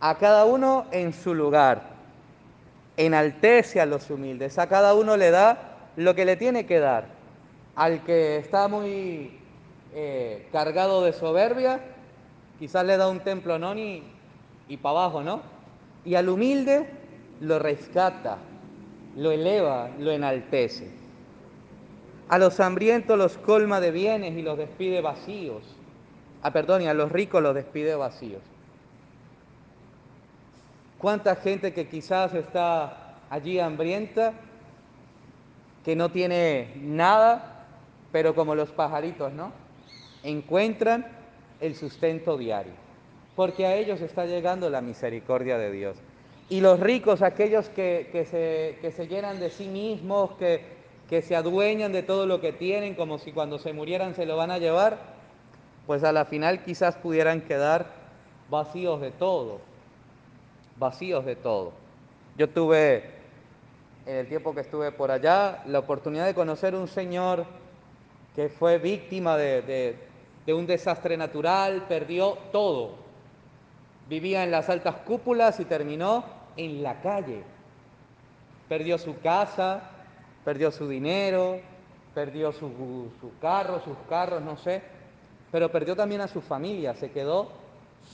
a 0.00 0.16
cada 0.18 0.44
uno 0.44 0.86
en 0.92 1.12
su 1.12 1.34
lugar, 1.34 1.82
enaltece 2.96 3.80
a 3.80 3.86
los 3.86 4.08
humildes, 4.08 4.58
a 4.58 4.68
cada 4.68 4.94
uno 4.94 5.16
le 5.16 5.30
da 5.30 5.76
lo 5.96 6.14
que 6.14 6.24
le 6.24 6.36
tiene 6.36 6.66
que 6.66 6.78
dar. 6.78 7.06
Al 7.74 8.04
que 8.04 8.36
está 8.38 8.68
muy 8.68 9.38
eh, 9.92 10.48
cargado 10.52 11.04
de 11.04 11.12
soberbia, 11.12 11.80
quizás 12.58 12.86
le 12.86 12.96
da 12.96 13.08
un 13.08 13.20
templo 13.20 13.58
no 13.58 13.76
y, 13.76 14.02
y 14.68 14.76
para 14.76 15.00
abajo, 15.00 15.22
¿no? 15.22 15.42
Y 16.04 16.14
al 16.14 16.28
humilde 16.28 16.88
lo 17.40 17.58
rescata, 17.58 18.38
lo 19.16 19.32
eleva, 19.32 19.90
lo 19.98 20.12
enaltece. 20.12 21.05
A 22.28 22.38
los 22.38 22.58
hambrientos 22.58 23.16
los 23.16 23.36
colma 23.38 23.80
de 23.80 23.92
bienes 23.92 24.36
y 24.36 24.42
los 24.42 24.58
despide 24.58 25.00
vacíos. 25.00 25.62
Ah, 26.42 26.52
perdón, 26.52 26.82
y 26.82 26.86
a 26.86 26.94
los 26.94 27.10
ricos 27.10 27.42
los 27.42 27.54
despide 27.54 27.94
vacíos. 27.94 28.42
¿Cuánta 30.98 31.36
gente 31.36 31.72
que 31.72 31.88
quizás 31.88 32.34
está 32.34 33.14
allí 33.30 33.60
hambrienta, 33.60 34.32
que 35.84 35.94
no 35.94 36.10
tiene 36.10 36.72
nada, 36.76 37.64
pero 38.10 38.34
como 38.34 38.54
los 38.54 38.70
pajaritos, 38.70 39.32
¿no? 39.32 39.52
Encuentran 40.24 41.06
el 41.60 41.76
sustento 41.76 42.36
diario, 42.36 42.72
porque 43.36 43.66
a 43.66 43.76
ellos 43.76 44.00
está 44.00 44.26
llegando 44.26 44.68
la 44.68 44.80
misericordia 44.80 45.58
de 45.58 45.70
Dios. 45.70 45.96
Y 46.48 46.60
los 46.60 46.80
ricos, 46.80 47.22
aquellos 47.22 47.68
que, 47.68 48.08
que, 48.10 48.24
se, 48.24 48.78
que 48.80 48.90
se 48.90 49.06
llenan 49.06 49.38
de 49.38 49.50
sí 49.50 49.68
mismos, 49.68 50.32
que, 50.38 50.75
que 51.08 51.22
se 51.22 51.36
adueñan 51.36 51.92
de 51.92 52.02
todo 52.02 52.26
lo 52.26 52.40
que 52.40 52.52
tienen 52.52 52.94
como 52.94 53.18
si 53.18 53.32
cuando 53.32 53.58
se 53.58 53.72
murieran 53.72 54.14
se 54.14 54.26
lo 54.26 54.36
van 54.36 54.50
a 54.50 54.58
llevar, 54.58 54.98
pues 55.86 56.02
a 56.02 56.12
la 56.12 56.24
final 56.24 56.64
quizás 56.64 56.96
pudieran 56.96 57.42
quedar 57.42 57.86
vacíos 58.50 59.00
de 59.00 59.12
todo, 59.12 59.60
vacíos 60.76 61.24
de 61.24 61.36
todo. 61.36 61.72
Yo 62.36 62.50
tuve, 62.50 63.04
en 64.04 64.16
el 64.16 64.28
tiempo 64.28 64.54
que 64.54 64.60
estuve 64.60 64.92
por 64.92 65.10
allá, 65.10 65.62
la 65.66 65.78
oportunidad 65.78 66.26
de 66.26 66.34
conocer 66.34 66.74
un 66.74 66.88
señor 66.88 67.46
que 68.34 68.48
fue 68.48 68.78
víctima 68.78 69.36
de, 69.36 69.96
un 70.48 70.66
desastre 70.66 71.16
natural, 71.16 71.86
perdió 71.88 72.36
todo. 72.52 72.96
Vivía 74.08 74.44
en 74.44 74.50
las 74.50 74.68
altas 74.68 74.96
cúpulas 74.96 75.58
y 75.60 75.64
terminó 75.64 76.24
en 76.56 76.82
la 76.82 77.00
calle. 77.00 77.42
Perdió 78.68 78.98
su 78.98 79.18
casa, 79.20 79.90
perdió 80.46 80.70
su 80.70 80.88
dinero, 80.88 81.58
perdió 82.14 82.52
su, 82.52 83.10
su 83.20 83.36
carro, 83.40 83.82
sus 83.82 83.96
carros, 84.08 84.40
no 84.40 84.56
sé, 84.56 84.80
pero 85.50 85.72
perdió 85.72 85.96
también 85.96 86.20
a 86.20 86.28
su 86.28 86.40
familia, 86.40 86.94
se 86.94 87.10
quedó 87.10 87.48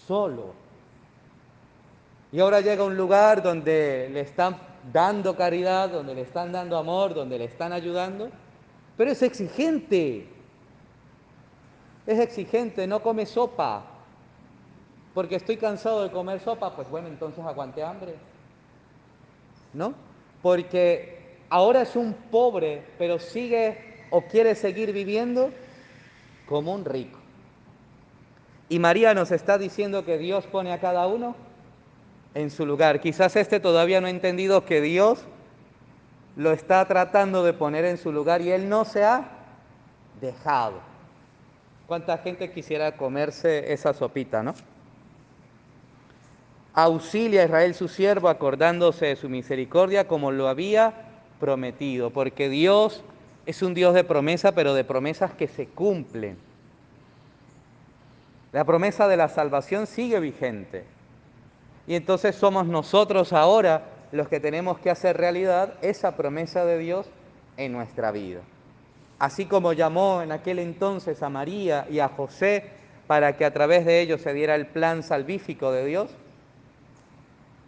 solo. 0.07 0.55
Y 2.33 2.41
ahora 2.41 2.63
llega 2.63 2.85
a 2.85 2.87
un 2.87 2.97
lugar 2.97 3.43
donde 3.43 4.09
le 4.11 4.21
están 4.21 4.57
dando 4.91 5.37
caridad, 5.37 5.91
donde 5.91 6.15
le 6.15 6.23
están 6.23 6.53
dando 6.53 6.79
amor, 6.79 7.13
donde 7.13 7.37
le 7.37 7.45
están 7.45 7.71
ayudando, 7.71 8.31
pero 8.97 9.11
es 9.11 9.21
exigente. 9.21 10.27
Es 12.07 12.19
exigente, 12.19 12.87
no 12.87 13.03
come 13.03 13.27
sopa. 13.27 13.85
Porque 15.13 15.37
estoy 15.37 15.59
cansado 15.59 16.03
de 16.03 16.11
comer 16.11 16.41
sopa, 16.41 16.75
pues 16.75 16.89
bueno, 16.89 17.09
entonces 17.09 17.45
aguante 17.45 17.85
hambre. 17.85 18.15
¿No? 19.75 19.93
Porque 20.41 21.22
ahora 21.53 21.83
es 21.83 21.97
un 21.97 22.15
pobre, 22.15 22.83
pero 22.97 23.19
sigue 23.19 23.77
o 24.09 24.23
quiere 24.23 24.55
seguir 24.55 24.91
viviendo 24.91 25.51
como 26.47 26.73
un 26.73 26.87
rico. 26.87 27.19
Y 28.71 28.79
María 28.79 29.13
nos 29.13 29.31
está 29.31 29.59
diciendo 29.59 30.07
que 30.07 30.17
Dios 30.17 30.47
pone 30.47 30.73
a 30.73 30.81
cada 30.81 31.07
uno 31.07 31.37
en 32.33 32.51
su 32.51 32.65
lugar. 32.65 33.03
Quizás 33.03 33.37
este 33.37 33.61
todavía 33.61 34.01
no 34.01 34.07
ha 34.07 34.11
entendido 34.11 34.65
que 34.65 34.81
Dios 34.81 35.27
lo 36.37 36.53
está 36.53 36.87
tratando 36.87 37.45
de 37.45 37.53
poner 37.53 37.85
en 37.85 37.99
su 37.99 38.13
lugar 38.13 38.41
y 38.41 38.51
él 38.51 38.71
no 38.71 38.87
se 38.87 39.05
ha 39.05 39.29
dejado. 40.23 40.81
¿Cuánta 41.87 42.17
gente 42.17 42.51
quisiera 42.51 42.97
comerse 42.97 43.71
esa 43.75 43.93
sopita, 43.93 44.43
no? 44.43 44.55
Auxilia 46.73 47.43
a 47.43 47.45
Israel 47.45 47.75
su 47.75 47.89
siervo 47.89 48.31
acordándose 48.31 49.05
de 49.05 49.17
su 49.17 49.29
misericordia 49.29 50.09
como 50.09 50.33
lo 50.33 50.49
había 50.49 51.12
prometido, 51.43 52.11
porque 52.11 52.49
Dios 52.49 53.03
es 53.47 53.63
un 53.63 53.75
Dios 53.75 53.95
de 53.95 54.05
promesa, 54.05 54.53
pero 54.53 54.75
de 54.75 54.85
promesas 54.85 55.33
que 55.35 55.49
se 55.49 55.67
cumplen. 55.67 56.39
La 58.53 58.65
promesa 58.65 59.09
de 59.09 59.17
la 59.17 59.29
salvación 59.29 59.89
sigue 59.89 60.21
vigente. 60.21 60.85
Y 61.89 61.97
entonces 61.97 62.37
somos 62.37 62.69
nosotros 62.69 63.33
ahora 63.33 63.83
los 64.13 64.29
que 64.29 64.39
tenemos 64.39 64.79
que 64.79 64.91
hacer 64.91 65.17
realidad 65.17 65.75
esa 65.83 66.17
promesa 66.17 66.65
de 66.65 66.79
Dios 66.79 67.07
en 67.57 67.73
nuestra 67.73 68.13
vida. 68.13 68.43
Así 69.19 69.47
como 69.47 69.73
llamó 69.73 70.23
en 70.23 70.31
aquel 70.31 70.61
entonces 70.61 71.25
a 71.25 71.29
María 71.29 71.89
y 71.91 71.99
a 71.99 72.09
José 72.09 72.71
para 73.09 73.37
que 73.37 73.45
a 73.45 73.53
través 73.53 73.85
de 73.85 74.01
ellos 74.01 74.21
se 74.21 74.33
diera 74.33 74.55
el 74.55 74.69
plan 74.69 75.03
salvífico 75.03 75.73
de 75.73 75.87
Dios, 75.87 76.11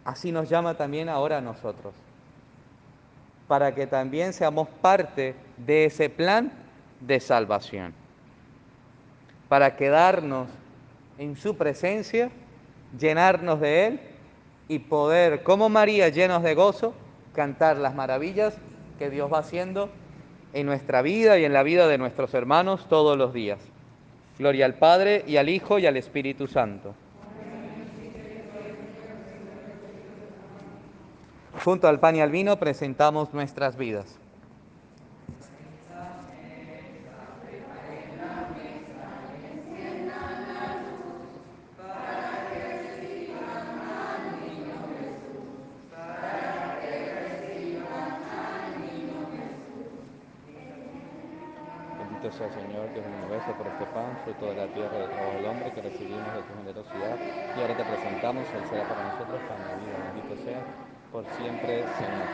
así 0.05 0.31
nos 0.31 0.47
llama 0.47 0.77
también 0.77 1.09
ahora 1.09 1.39
a 1.39 1.41
nosotros, 1.41 1.93
para 3.47 3.75
que 3.75 3.87
también 3.87 4.33
seamos 4.33 4.67
parte 4.81 5.35
de 5.57 5.85
ese 5.85 6.09
plan 6.09 6.51
de 6.99 7.19
salvación, 7.19 7.93
para 9.47 9.75
quedarnos 9.75 10.47
en 11.17 11.35
su 11.35 11.55
presencia, 11.55 12.29
llenarnos 12.97 13.59
de 13.59 13.87
Él 13.87 13.99
y 14.67 14.79
poder, 14.79 15.43
como 15.43 15.69
María, 15.69 16.09
llenos 16.09 16.43
de 16.43 16.55
gozo, 16.55 16.93
cantar 17.33 17.77
las 17.77 17.93
maravillas 17.93 18.57
que 18.97 19.09
Dios 19.09 19.31
va 19.31 19.39
haciendo 19.39 19.89
en 20.53 20.65
nuestra 20.65 21.01
vida 21.01 21.37
y 21.37 21.45
en 21.45 21.53
la 21.53 21.63
vida 21.63 21.87
de 21.87 21.97
nuestros 21.97 22.33
hermanos 22.33 22.87
todos 22.89 23.17
los 23.17 23.33
días. 23.33 23.59
Gloria 24.39 24.65
al 24.65 24.75
Padre 24.75 25.23
y 25.27 25.37
al 25.37 25.49
Hijo 25.49 25.79
y 25.79 25.85
al 25.85 25.97
Espíritu 25.97 26.47
Santo. 26.47 26.95
Junto 31.63 31.87
al 31.87 31.99
pan 31.99 32.15
y 32.15 32.21
al 32.21 32.31
vino 32.31 32.57
presentamos 32.57 33.33
nuestras 33.33 33.77
vidas. 33.77 34.19
sea 52.31 52.49
Señor, 52.49 52.91
Dios 52.91 53.05
del 53.05 53.13
universo, 53.21 53.53
por 53.55 53.67
este 53.67 53.85
pan, 53.93 54.17
fruto 54.23 54.47
de 54.47 54.55
la 54.55 54.67
tierra 54.73 54.97
del 54.97 55.09
trabajo 55.09 55.35
del 55.37 55.45
hombre 55.45 55.71
que 55.71 55.81
recibimos 55.81 56.33
de 56.33 56.41
tu 56.41 56.53
generosidad. 56.57 57.15
Y 57.55 57.61
ahora 57.61 57.77
te 57.77 57.83
presentamos, 57.85 58.43
Él 58.49 58.69
será 58.69 58.89
para 58.89 59.03
nosotros 59.13 59.39
pan 59.47 59.59
de 59.61 59.85
vida. 59.85 59.95
Bendito 60.11 60.43
sea 60.43 60.94
por 61.15 61.23
siempre, 61.37 61.81
Señor. 61.97 62.27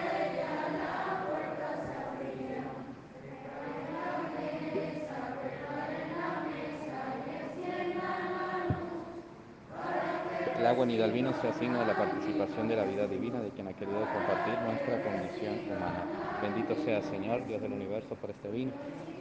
El 10.57 10.65
agua 10.65 10.85
ni 10.87 10.99
el 10.99 11.11
vino 11.11 11.31
sea 11.41 11.53
signo 11.53 11.77
de 11.77 11.85
la 11.85 11.93
participación 11.93 12.67
de 12.69 12.75
la 12.75 12.83
vida 12.85 13.05
divina 13.05 13.39
de 13.39 13.51
quien 13.51 13.67
ha 13.67 13.73
querido 13.73 13.99
compartir 14.13 14.57
nuestra 14.61 14.99
condición 15.03 15.59
humana. 15.69 16.30
Bendito 16.41 16.75
sea, 16.83 17.01
Señor, 17.03 17.45
Dios 17.45 17.61
del 17.61 17.73
universo, 17.73 18.15
por 18.15 18.29
este 18.31 18.49
vino 18.49 18.71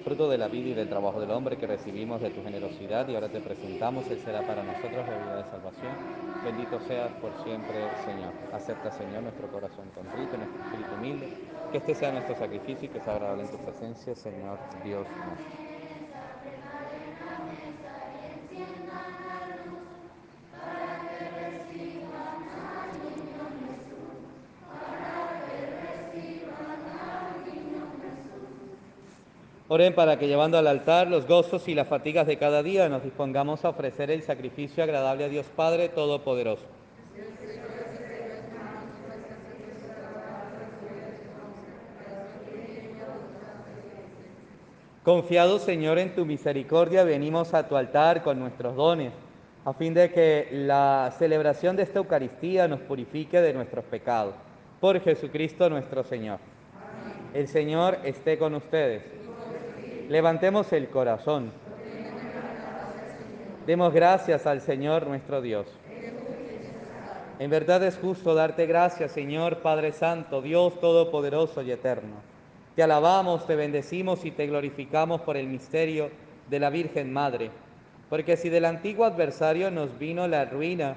fruto 0.00 0.28
de 0.28 0.38
la 0.38 0.48
vida 0.48 0.70
y 0.70 0.74
del 0.74 0.88
trabajo 0.88 1.20
del 1.20 1.30
hombre 1.30 1.56
que 1.56 1.66
recibimos 1.66 2.20
de 2.20 2.30
tu 2.30 2.42
generosidad 2.42 3.06
y 3.08 3.14
ahora 3.14 3.28
te 3.28 3.40
presentamos, 3.40 4.10
Él 4.10 4.18
será 4.24 4.42
para 4.46 4.62
nosotros 4.62 5.06
la 5.06 5.18
vida 5.18 5.36
de 5.36 5.50
salvación. 5.50 5.92
Bendito 6.44 6.80
seas 6.80 7.12
por 7.20 7.32
siempre, 7.44 7.74
Señor. 8.04 8.32
Acepta, 8.52 8.90
Señor, 8.90 9.22
nuestro 9.22 9.48
corazón 9.48 9.90
contrito, 9.94 10.36
nuestro 10.36 10.62
espíritu 10.64 10.94
humilde, 10.94 11.28
que 11.70 11.78
este 11.78 11.94
sea 11.94 12.12
nuestro 12.12 12.34
sacrificio 12.36 12.86
y 12.86 12.88
que 12.88 13.00
sea 13.00 13.14
agradable 13.14 13.44
en 13.44 13.50
tu 13.50 13.58
presencia, 13.58 14.14
Señor 14.14 14.58
Dios 14.82 15.06
nuestro. 15.26 15.69
Oren 29.72 29.94
para 29.94 30.18
que 30.18 30.26
llevando 30.26 30.58
al 30.58 30.66
altar 30.66 31.06
los 31.06 31.28
gozos 31.28 31.68
y 31.68 31.76
las 31.76 31.86
fatigas 31.86 32.26
de 32.26 32.38
cada 32.38 32.60
día 32.60 32.88
nos 32.88 33.04
dispongamos 33.04 33.64
a 33.64 33.68
ofrecer 33.68 34.10
el 34.10 34.20
sacrificio 34.20 34.82
agradable 34.82 35.22
a 35.22 35.28
Dios 35.28 35.46
Padre 35.54 35.88
Todopoderoso. 35.88 36.64
Confiados, 45.04 45.62
Señor, 45.62 46.00
en 46.00 46.16
tu 46.16 46.26
misericordia, 46.26 47.04
venimos 47.04 47.54
a 47.54 47.68
tu 47.68 47.76
altar 47.76 48.24
con 48.24 48.40
nuestros 48.40 48.74
dones, 48.74 49.12
a 49.64 49.72
fin 49.72 49.94
de 49.94 50.10
que 50.10 50.48
la 50.50 51.14
celebración 51.16 51.76
de 51.76 51.84
esta 51.84 52.00
Eucaristía 52.00 52.66
nos 52.66 52.80
purifique 52.80 53.40
de 53.40 53.54
nuestros 53.54 53.84
pecados. 53.84 54.34
Por 54.80 55.00
Jesucristo 55.00 55.70
nuestro 55.70 56.02
Señor. 56.02 56.40
El 57.32 57.46
Señor 57.46 57.98
esté 58.02 58.36
con 58.36 58.56
ustedes. 58.56 59.19
Levantemos 60.10 60.72
el 60.72 60.88
corazón. 60.88 61.52
Demos 63.64 63.94
gracias 63.94 64.44
al 64.44 64.60
Señor 64.60 65.06
nuestro 65.06 65.40
Dios. 65.40 65.68
En 67.38 67.48
verdad 67.48 67.84
es 67.84 67.96
justo 67.96 68.34
darte 68.34 68.66
gracias, 68.66 69.12
Señor 69.12 69.58
Padre 69.58 69.92
Santo, 69.92 70.42
Dios 70.42 70.80
Todopoderoso 70.80 71.62
y 71.62 71.70
Eterno. 71.70 72.16
Te 72.74 72.82
alabamos, 72.82 73.46
te 73.46 73.54
bendecimos 73.54 74.24
y 74.24 74.32
te 74.32 74.48
glorificamos 74.48 75.20
por 75.20 75.36
el 75.36 75.46
misterio 75.46 76.10
de 76.48 76.58
la 76.58 76.70
Virgen 76.70 77.12
Madre. 77.12 77.52
Porque 78.08 78.36
si 78.36 78.48
del 78.48 78.64
antiguo 78.64 79.04
adversario 79.04 79.70
nos 79.70 79.96
vino 79.96 80.26
la 80.26 80.44
ruina, 80.44 80.96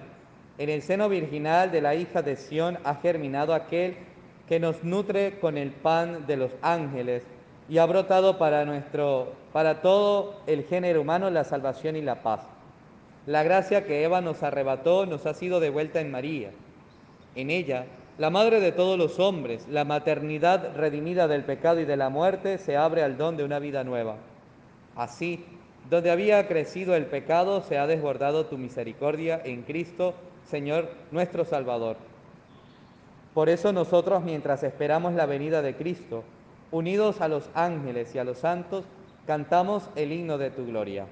en 0.58 0.70
el 0.70 0.82
seno 0.82 1.08
virginal 1.08 1.72
de 1.72 1.82
la 1.82 1.94
hija 1.94 2.24
de 2.24 2.36
Sión 2.36 2.80
ha 2.84 2.96
germinado 2.96 3.54
aquel 3.54 3.96
que 4.48 4.60
nos 4.60 4.84
nutre 4.84 5.38
con 5.40 5.60
el 5.60 5.70
pan 5.70 6.26
de 6.26 6.38
los 6.38 6.52
ángeles 6.64 7.24
y 7.70 7.78
ha 7.78 7.86
brotado 7.86 8.38
para, 8.38 8.66
nuestro, 8.66 9.34
para 9.52 9.82
todo 9.82 10.42
el 10.48 10.64
género 10.64 11.02
humano 11.02 11.30
la 11.30 11.44
salvación 11.44 11.96
y 11.96 12.02
la 12.02 12.22
paz. 12.22 12.42
La 13.26 13.44
gracia 13.44 13.86
que 13.86 14.04
Eva 14.04 14.22
nos 14.22 14.44
arrebató 14.44 15.06
nos 15.06 15.26
ha 15.26 15.34
sido 15.34 15.60
devuelta 15.60 16.02
en 16.02 16.12
María. 16.12 16.52
En 17.36 17.50
ella, 17.50 17.86
la 18.18 18.30
madre 18.30 18.60
de 18.60 18.72
todos 18.72 18.98
los 18.98 19.20
hombres, 19.20 19.66
la 19.70 19.86
maternidad 19.86 20.76
redimida 20.76 21.28
del 21.28 21.44
pecado 21.44 21.80
y 21.80 21.86
de 21.86 21.98
la 21.98 22.10
muerte, 22.10 22.58
se 22.58 22.78
abre 22.78 23.02
al 23.02 23.18
don 23.18 23.38
de 23.38 23.44
una 23.44 23.60
vida 23.60 23.84
nueva. 23.84 24.18
Así, 24.96 25.46
Donde 25.90 26.12
había 26.12 26.48
crecido 26.48 26.96
el 26.96 27.08
pecado, 27.08 27.62
se 27.62 27.78
ha 27.78 27.88
desbordado 27.88 28.46
tu 28.46 28.58
misericordia 28.58 29.42
en 29.44 29.64
Cristo, 29.64 30.14
Señor 30.46 30.90
nuestro 31.12 31.44
Salvador. 31.44 31.98
Por 33.34 33.50
eso 33.50 33.74
nosotros, 33.74 34.24
mientras 34.24 34.64
esperamos 34.64 35.14
la 35.14 35.26
venida 35.26 35.62
de 35.62 35.76
Cristo, 35.76 36.24
unidos 36.74 37.22
a 37.22 37.28
los 37.28 37.50
ángeles 37.54 38.14
y 38.16 38.20
a 38.20 38.24
los 38.24 38.40
santos, 38.40 38.84
cantamos 39.28 39.90
el 39.96 40.12
himno 40.12 40.40
de 40.40 40.50
tu 40.50 40.66
gloria. 40.66 41.06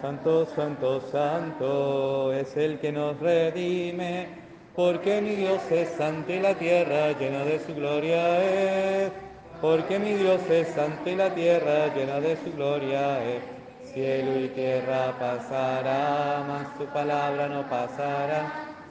Santo, 0.00 0.46
santo, 0.46 1.00
santo 1.10 2.32
es 2.32 2.56
el 2.56 2.78
que 2.78 2.92
nos 2.92 3.18
redime, 3.18 4.28
porque 4.76 5.20
mi 5.20 5.34
Dios 5.34 5.60
es 5.72 5.88
santo 5.88 6.32
y 6.32 6.38
la 6.38 6.54
tierra 6.54 7.10
llena 7.18 7.44
de 7.44 7.58
su 7.58 7.74
gloria 7.74 8.44
es. 8.44 9.10
Porque 9.60 9.98
mi 9.98 10.12
Dios 10.12 10.40
es 10.48 10.68
santo 10.68 11.10
y 11.10 11.16
la 11.16 11.34
tierra 11.34 11.92
llena 11.94 12.20
de 12.20 12.36
su 12.36 12.52
gloria 12.52 13.24
es. 13.24 13.55
Cielo 13.96 14.38
y 14.38 14.48
tierra 14.48 15.14
pasará, 15.18 16.44
mas 16.46 16.76
tu 16.76 16.84
palabra 16.92 17.48
no 17.48 17.62
pasará. 17.62 18.42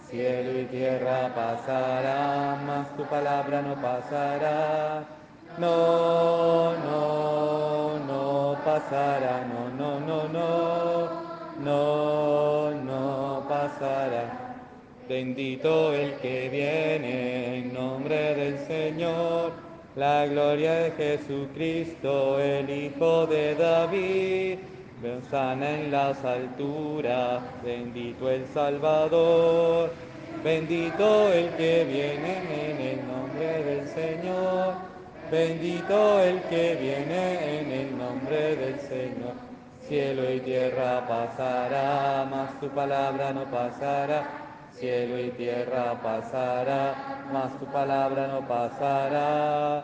Cielo 0.09 0.59
y 0.59 0.65
tierra 0.65 1.31
pasará, 1.35 2.57
mas 2.65 2.87
tu 2.97 3.03
palabra 3.03 3.61
no 3.61 3.75
pasará. 3.75 5.03
No, 5.59 6.73
no, 6.87 7.99
no 7.99 8.57
pasará, 8.65 9.45
no, 9.45 9.69
no, 9.77 9.99
no, 9.99 10.27
no, 10.27 11.11
no, 11.63 12.71
no 12.71 13.45
pasará. 13.47 14.55
Bendito 15.07 15.93
el 15.93 16.15
que 16.15 16.49
viene 16.49 17.59
en 17.59 17.73
nombre 17.75 18.33
del 18.33 18.57
Señor, 18.65 19.51
la 19.95 20.25
gloria 20.25 20.73
de 20.73 20.91
Jesucristo, 20.93 22.39
el 22.39 22.67
Hijo 22.71 23.27
de 23.27 23.53
David. 23.53 24.74
Sana 25.29 25.69
en 25.69 25.91
las 25.91 26.23
alturas, 26.23 27.41
bendito 27.63 28.29
el 28.29 28.45
Salvador, 28.47 29.91
bendito 30.43 31.31
el 31.31 31.49
que 31.51 31.83
viene 31.85 32.71
en 32.71 32.81
el 32.81 33.07
nombre 33.07 33.63
del 33.63 33.87
Señor. 33.87 34.73
Bendito 35.31 36.19
el 36.21 36.41
que 36.43 36.75
viene 36.75 37.59
en 37.59 37.71
el 37.71 37.97
nombre 37.97 38.55
del 38.55 38.79
Señor. 38.79 39.33
Cielo 39.87 40.31
y 40.31 40.39
tierra 40.39 41.07
pasará, 41.07 42.27
mas 42.29 42.59
tu 42.59 42.67
palabra 42.69 43.33
no 43.33 43.43
pasará. 43.45 44.23
Cielo 44.73 45.19
y 45.19 45.29
tierra 45.31 45.99
pasará, 46.01 47.27
mas 47.31 47.59
tu 47.59 47.65
palabra 47.65 48.27
no 48.27 48.47
pasará. 48.47 49.83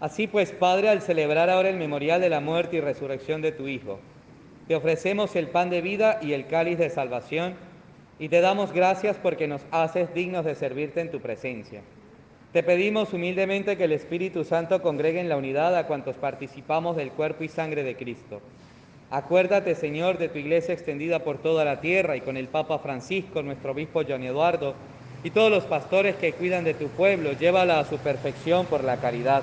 Así 0.00 0.26
pues, 0.26 0.52
Padre, 0.52 0.88
al 0.88 1.02
celebrar 1.02 1.50
ahora 1.50 1.68
el 1.68 1.76
memorial 1.76 2.20
de 2.20 2.30
la 2.30 2.40
muerte 2.40 2.76
y 2.76 2.80
resurrección 2.80 3.42
de 3.42 3.52
tu 3.52 3.68
Hijo, 3.68 3.98
te 4.66 4.76
ofrecemos 4.76 5.34
el 5.36 5.48
pan 5.48 5.70
de 5.70 5.80
vida 5.80 6.18
y 6.22 6.32
el 6.32 6.46
cáliz 6.46 6.78
de 6.78 6.90
salvación, 6.90 7.54
y 8.18 8.28
te 8.28 8.40
damos 8.40 8.72
gracias 8.72 9.16
porque 9.16 9.48
nos 9.48 9.62
haces 9.70 10.12
dignos 10.12 10.44
de 10.44 10.54
servirte 10.54 11.00
en 11.00 11.10
tu 11.10 11.20
presencia. 11.20 11.82
Te 12.52 12.62
pedimos 12.62 13.12
humildemente 13.12 13.76
que 13.76 13.84
el 13.84 13.92
Espíritu 13.92 14.44
Santo 14.44 14.82
congregue 14.82 15.20
en 15.20 15.28
la 15.28 15.36
unidad 15.36 15.76
a 15.76 15.86
cuantos 15.86 16.16
participamos 16.16 16.96
del 16.96 17.10
cuerpo 17.12 17.44
y 17.44 17.48
sangre 17.48 17.82
de 17.82 17.96
Cristo 17.96 18.40
Acuérdate, 19.10 19.74
Señor, 19.74 20.18
de 20.18 20.28
tu 20.28 20.38
iglesia 20.38 20.74
extendida 20.74 21.20
por 21.20 21.38
toda 21.38 21.64
la 21.64 21.80
tierra 21.80 22.16
y 22.16 22.20
con 22.20 22.36
el 22.36 22.46
Papa 22.46 22.78
Francisco, 22.78 23.42
nuestro 23.42 23.72
obispo 23.72 24.02
John 24.06 24.22
Eduardo, 24.22 24.74
y 25.24 25.30
todos 25.30 25.50
los 25.50 25.64
pastores 25.64 26.16
que 26.16 26.34
cuidan 26.34 26.64
de 26.64 26.74
tu 26.74 26.88
pueblo, 26.88 27.32
llévala 27.32 27.80
a 27.80 27.86
su 27.86 27.96
perfección 27.96 28.66
por 28.66 28.84
la 28.84 28.98
caridad. 28.98 29.42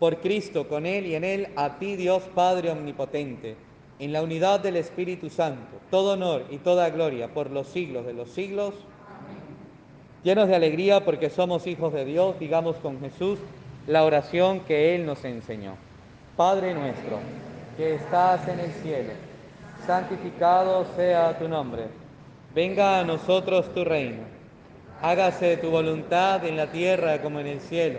Por 0.00 0.16
Cristo, 0.16 0.66
con 0.66 0.84
Él 0.84 1.06
y 1.06 1.14
en 1.14 1.22
Él, 1.22 1.48
a 1.54 1.78
ti 1.78 1.94
Dios 1.94 2.24
Padre 2.34 2.72
Omnipotente, 2.72 3.54
en 4.00 4.12
la 4.12 4.22
unidad 4.22 4.58
del 4.58 4.76
Espíritu 4.76 5.30
Santo, 5.30 5.76
todo 5.92 6.14
honor 6.14 6.46
y 6.50 6.58
toda 6.58 6.90
gloria 6.90 7.32
por 7.32 7.50
los 7.50 7.68
siglos 7.68 8.04
de 8.04 8.14
los 8.14 8.30
siglos. 8.30 8.74
Llenos 10.24 10.48
de 10.48 10.56
alegría 10.56 11.04
porque 11.04 11.30
somos 11.30 11.68
hijos 11.68 11.92
de 11.92 12.04
Dios, 12.04 12.36
digamos 12.40 12.74
con 12.76 12.98
Jesús 12.98 13.38
la 13.86 14.04
oración 14.04 14.60
que 14.60 14.96
Él 14.96 15.06
nos 15.06 15.24
enseñó. 15.24 15.76
Padre 16.36 16.74
nuestro, 16.74 17.20
que 17.76 17.94
estás 17.94 18.48
en 18.48 18.58
el 18.58 18.72
cielo 18.72 19.30
santificado 19.86 20.86
sea 20.96 21.38
tu 21.38 21.48
nombre. 21.48 21.88
Venga 22.54 23.00
a 23.00 23.04
nosotros 23.04 23.72
tu 23.74 23.84
reino. 23.84 24.22
Hágase 25.02 25.56
tu 25.56 25.70
voluntad 25.70 26.44
en 26.44 26.56
la 26.56 26.66
tierra 26.70 27.20
como 27.22 27.40
en 27.40 27.46
el 27.46 27.60
cielo. 27.60 27.98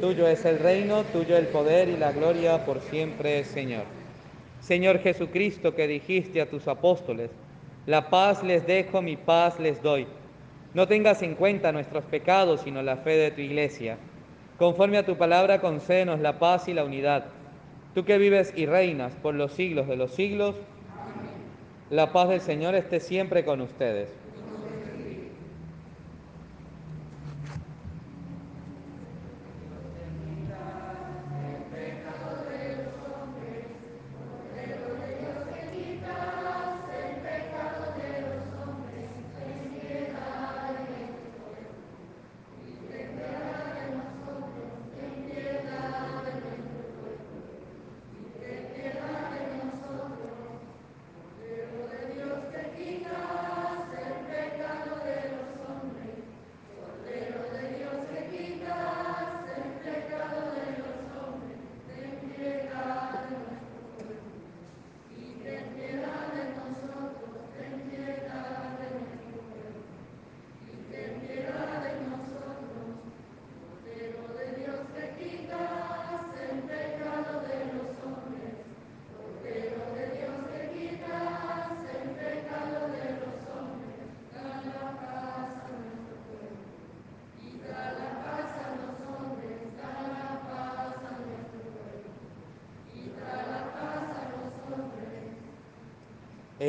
Tuyo 0.00 0.26
es 0.26 0.44
el 0.44 0.58
reino, 0.58 1.04
tuyo 1.04 1.36
el 1.36 1.46
poder 1.46 1.88
y 1.88 1.96
la 1.96 2.12
gloria 2.12 2.64
por 2.64 2.80
siempre, 2.80 3.44
Señor. 3.44 3.84
Señor 4.60 5.00
Jesucristo, 5.00 5.74
que 5.74 5.88
dijiste 5.88 6.40
a 6.40 6.48
tus 6.48 6.68
apóstoles, 6.68 7.30
la 7.86 8.10
paz 8.10 8.44
les 8.44 8.66
dejo, 8.66 9.02
mi 9.02 9.16
paz 9.16 9.58
les 9.58 9.82
doy. 9.82 10.06
No 10.74 10.86
tengas 10.86 11.22
en 11.22 11.34
cuenta 11.34 11.72
nuestros 11.72 12.04
pecados, 12.04 12.60
sino 12.62 12.82
la 12.82 12.96
fe 12.96 13.16
de 13.16 13.30
tu 13.32 13.40
iglesia. 13.40 13.98
Conforme 14.58 14.98
a 14.98 15.06
tu 15.06 15.16
palabra, 15.16 15.60
concédenos 15.60 16.20
la 16.20 16.38
paz 16.38 16.68
y 16.68 16.74
la 16.74 16.84
unidad. 16.84 17.24
Tú 17.94 18.04
que 18.04 18.18
vives 18.18 18.52
y 18.56 18.66
reinas 18.66 19.12
por 19.22 19.34
los 19.34 19.52
siglos 19.52 19.88
de 19.88 19.96
los 19.96 20.12
siglos, 20.12 20.54
la 21.90 22.12
paz 22.12 22.28
del 22.28 22.40
Señor 22.40 22.74
esté 22.74 23.00
siempre 23.00 23.44
con 23.44 23.60
ustedes. 23.60 24.08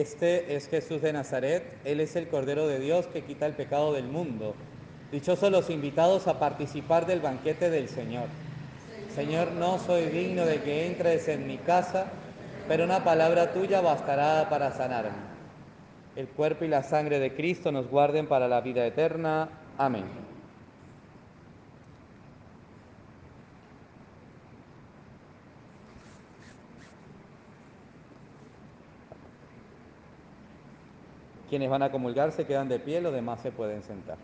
Este 0.03 0.57
es 0.57 0.67
Jesús 0.67 1.01
de 1.01 1.13
Nazaret, 1.13 1.63
Él 1.85 2.01
es 2.01 2.17
el 2.17 2.27
Cordero 2.27 2.67
de 2.67 2.77
Dios 2.77 3.07
que 3.07 3.21
quita 3.21 3.45
el 3.45 3.53
pecado 3.53 3.93
del 3.93 4.03
mundo. 4.03 4.53
Dichosos 5.13 5.49
los 5.49 5.69
invitados 5.69 6.27
a 6.27 6.39
participar 6.39 7.05
del 7.05 7.21
banquete 7.21 7.69
del 7.69 7.87
Señor. 7.87 8.25
Señor, 9.15 9.53
no 9.53 9.79
soy 9.79 10.07
digno 10.07 10.45
de 10.45 10.61
que 10.61 10.87
entres 10.87 11.29
en 11.29 11.47
mi 11.47 11.57
casa, 11.57 12.07
pero 12.67 12.83
una 12.83 13.05
palabra 13.05 13.53
tuya 13.53 13.79
bastará 13.79 14.49
para 14.49 14.73
sanarme. 14.73 15.11
El 16.17 16.27
cuerpo 16.27 16.65
y 16.65 16.67
la 16.67 16.83
sangre 16.83 17.19
de 17.19 17.33
Cristo 17.33 17.71
nos 17.71 17.87
guarden 17.87 18.27
para 18.27 18.49
la 18.49 18.59
vida 18.59 18.85
eterna. 18.85 19.47
Amén. 19.77 20.22
Quienes 31.53 31.69
van 31.69 31.83
a 31.83 31.91
comulgar 31.91 32.31
se 32.31 32.47
quedan 32.47 32.67
de 32.67 32.79
pie, 32.79 32.99
los 32.99 33.13
demás 33.13 33.39
se 33.41 33.51
pueden 33.51 33.83
sentar. 33.83 34.17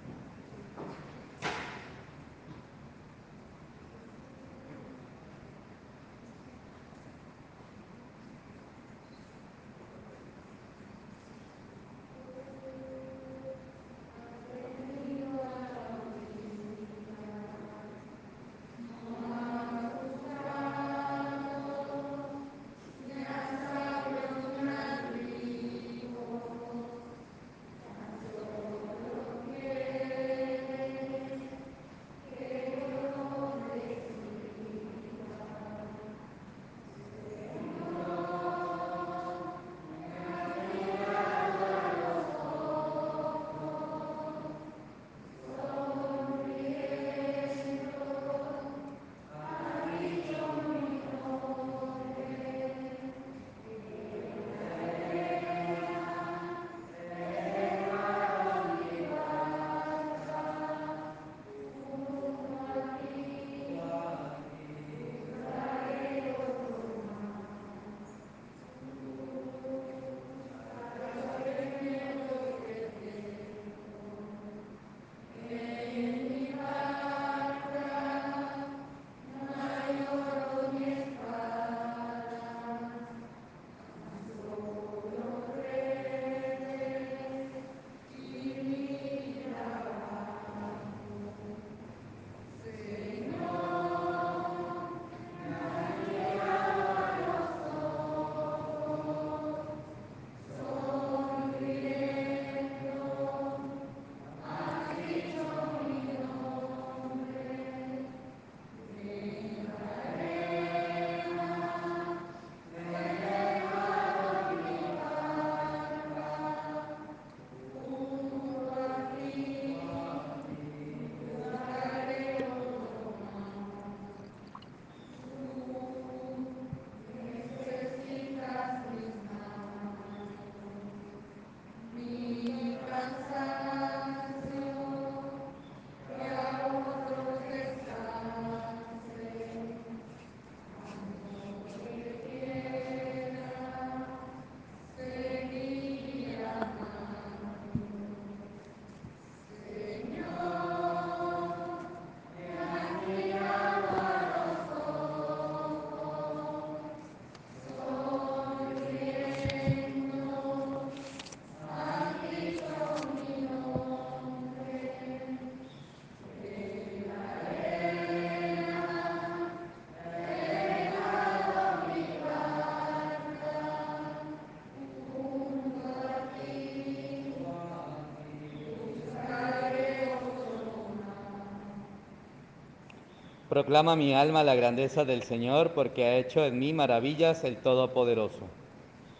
Proclama 183.59 183.97
mi 183.97 184.13
alma 184.13 184.41
la 184.41 184.55
grandeza 184.55 185.03
del 185.03 185.21
Señor, 185.21 185.71
porque 185.71 186.05
ha 186.05 186.15
hecho 186.15 186.45
en 186.45 186.59
mí 186.59 186.71
maravillas 186.71 187.43
el 187.43 187.57
Todopoderoso. 187.57 188.47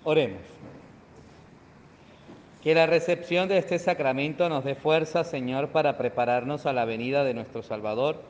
Oremos. 0.06 0.40
Que 2.64 2.74
la 2.74 2.86
recepción 2.86 3.50
de 3.50 3.58
este 3.58 3.80
sacramento 3.80 4.48
nos 4.48 4.64
dé 4.64 4.76
fuerza, 4.76 5.26
Señor, 5.26 5.72
para 5.72 5.98
prepararnos 5.98 6.66
a 6.66 6.72
la 6.72 6.86
venida 6.86 7.26
de 7.26 7.34
nuestro 7.34 7.64
Salvador 7.64 8.22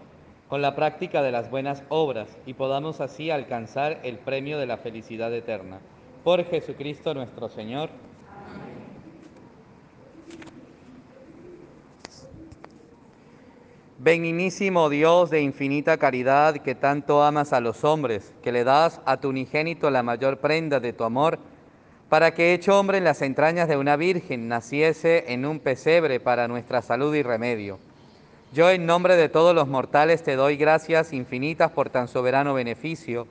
con 0.47 0.63
la 0.63 0.75
práctica 0.75 1.21
de 1.21 1.31
las 1.31 1.51
buenas 1.51 1.83
obras 1.89 2.27
y 2.47 2.55
podamos 2.55 3.01
así 3.01 3.29
alcanzar 3.29 3.99
el 4.01 4.17
premio 4.17 4.57
de 4.57 4.65
la 4.65 4.77
felicidad 4.77 5.31
eterna. 5.31 5.77
Por 6.23 6.43
Jesucristo 6.43 7.13
nuestro 7.13 7.49
Señor. 7.49 7.91
Benignísimo 14.01 14.89
Dios 14.89 15.29
de 15.29 15.41
infinita 15.41 15.97
caridad, 15.97 16.55
que 16.55 16.73
tanto 16.73 17.21
amas 17.21 17.51
a 17.51 17.59
los 17.59 17.83
hombres, 17.83 18.31
que 18.41 18.53
le 18.53 18.63
das 18.63 19.01
a 19.03 19.17
tu 19.17 19.27
unigénito 19.27 19.89
la 19.89 20.03
mayor 20.03 20.37
prenda 20.37 20.79
de 20.79 20.93
tu 20.93 21.03
amor, 21.03 21.37
para 22.07 22.33
que 22.33 22.53
hecho 22.53 22.79
hombre 22.79 22.99
en 22.99 23.03
las 23.03 23.21
entrañas 23.21 23.67
de 23.67 23.75
una 23.75 23.97
virgen 23.97 24.47
naciese 24.47 25.25
en 25.33 25.45
un 25.45 25.59
pesebre 25.59 26.21
para 26.21 26.47
nuestra 26.47 26.81
salud 26.81 27.13
y 27.13 27.23
remedio. 27.23 27.77
Yo 28.53 28.69
en 28.69 28.85
nombre 28.85 29.17
de 29.17 29.27
todos 29.27 29.53
los 29.53 29.67
mortales 29.67 30.23
te 30.23 30.37
doy 30.37 30.55
gracias 30.55 31.11
infinitas 31.11 31.71
por 31.71 31.89
tan 31.89 32.07
soberano 32.07 32.53
beneficio, 32.53 33.27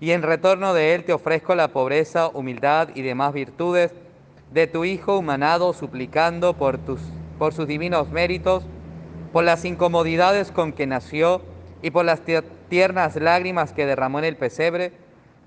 y 0.00 0.12
en 0.12 0.22
retorno 0.22 0.72
de 0.72 0.94
él 0.94 1.04
te 1.04 1.12
ofrezco 1.12 1.54
la 1.54 1.68
pobreza, 1.68 2.28
humildad 2.28 2.88
y 2.94 3.02
demás 3.02 3.34
virtudes 3.34 3.92
de 4.54 4.66
tu 4.68 4.86
Hijo 4.86 5.18
humanado, 5.18 5.74
suplicando 5.74 6.54
por, 6.54 6.78
tus, 6.78 7.02
por 7.38 7.52
sus 7.52 7.68
divinos 7.68 8.08
méritos, 8.08 8.64
por 9.32 9.44
las 9.44 9.64
incomodidades 9.64 10.50
con 10.50 10.72
que 10.72 10.86
nació 10.86 11.42
y 11.82 11.90
por 11.90 12.04
las 12.04 12.22
tiernas 12.68 13.16
lágrimas 13.16 13.72
que 13.72 13.86
derramó 13.86 14.18
en 14.18 14.24
el 14.24 14.36
pesebre, 14.36 14.92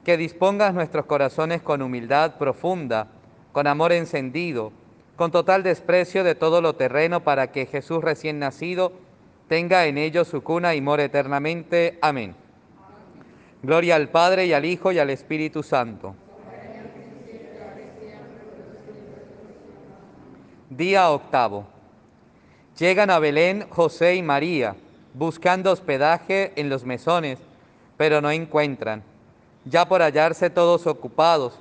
que 0.06 0.18
dispongas 0.18 0.74
nuestros 0.74 1.06
corazones 1.06 1.62
con 1.62 1.82
humildad 1.82 2.38
profunda, 2.38 3.08
con 3.52 3.68
amor 3.68 3.92
encendido, 3.92 4.72
con 5.16 5.32
total 5.32 5.64
desprecio 5.64 6.24
de 6.24 6.36
todo 6.36 6.62
lo 6.62 6.74
terreno, 6.74 7.24
para 7.24 7.52
que 7.52 7.66
Jesús 7.66 8.04
recién 8.04 8.40
nacido 8.40 8.94
tenga 9.48 9.86
en 9.86 9.98
ellos 9.98 10.28
su 10.28 10.42
cuna 10.44 10.74
y 10.76 10.82
more 10.82 11.04
eternamente. 11.04 12.00
Amén. 12.02 12.36
Gloria 13.62 13.96
al 13.96 14.10
Padre 14.10 14.46
y 14.46 14.54
al 14.54 14.66
Hijo 14.66 14.92
y 14.92 15.00
al 15.00 15.10
Espíritu 15.10 15.62
Santo. 15.62 16.16
Día 20.70 21.12
octavo. 21.12 21.68
Llegan 22.82 23.12
a 23.12 23.20
Belén 23.20 23.68
José 23.70 24.16
y 24.16 24.24
María, 24.24 24.76
buscando 25.14 25.72
hospedaje 25.72 26.52
en 26.56 26.68
los 26.68 26.84
mesones, 26.84 27.38
pero 27.96 28.22
no 28.22 28.32
encuentran 28.32 29.04
ya 29.66 29.88
por 29.88 30.02
hallarse 30.02 30.50
todos 30.50 30.88
ocupados, 30.88 31.60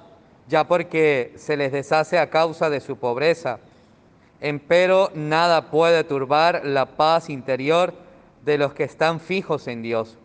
ya 0.49 0.67
porque 0.67 1.35
se 1.37 1.59
les 1.59 1.73
deshace 1.73 2.19
a 2.19 2.31
causa 2.31 2.71
de 2.71 2.81
su 2.81 2.97
pobreza. 2.97 3.59
Empero 4.41 5.11
nada 5.15 5.71
puede 5.71 6.05
turbar 6.05 6.63
la 6.65 6.87
paz 6.87 7.29
interior 7.29 7.93
de 8.43 8.57
los 8.57 8.73
que 8.73 8.85
están 8.85 9.21
fijos 9.21 9.69
en 9.69 9.83
Dios. 9.83 10.17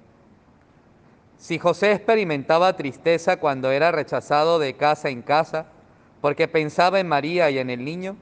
Si 1.38 1.60
José 1.60 1.92
experimentaba 1.92 2.78
tristeza 2.78 3.36
cuando 3.36 3.70
era 3.70 3.92
rechazado 3.92 4.60
de 4.60 4.76
casa 4.76 5.10
en 5.10 5.24
casa, 5.24 5.66
porque 6.22 6.48
pensaba 6.48 7.02
en 7.02 7.10
María 7.10 7.50
y 7.50 7.60
en 7.60 7.70
el 7.70 7.84
niño, 7.84 8.16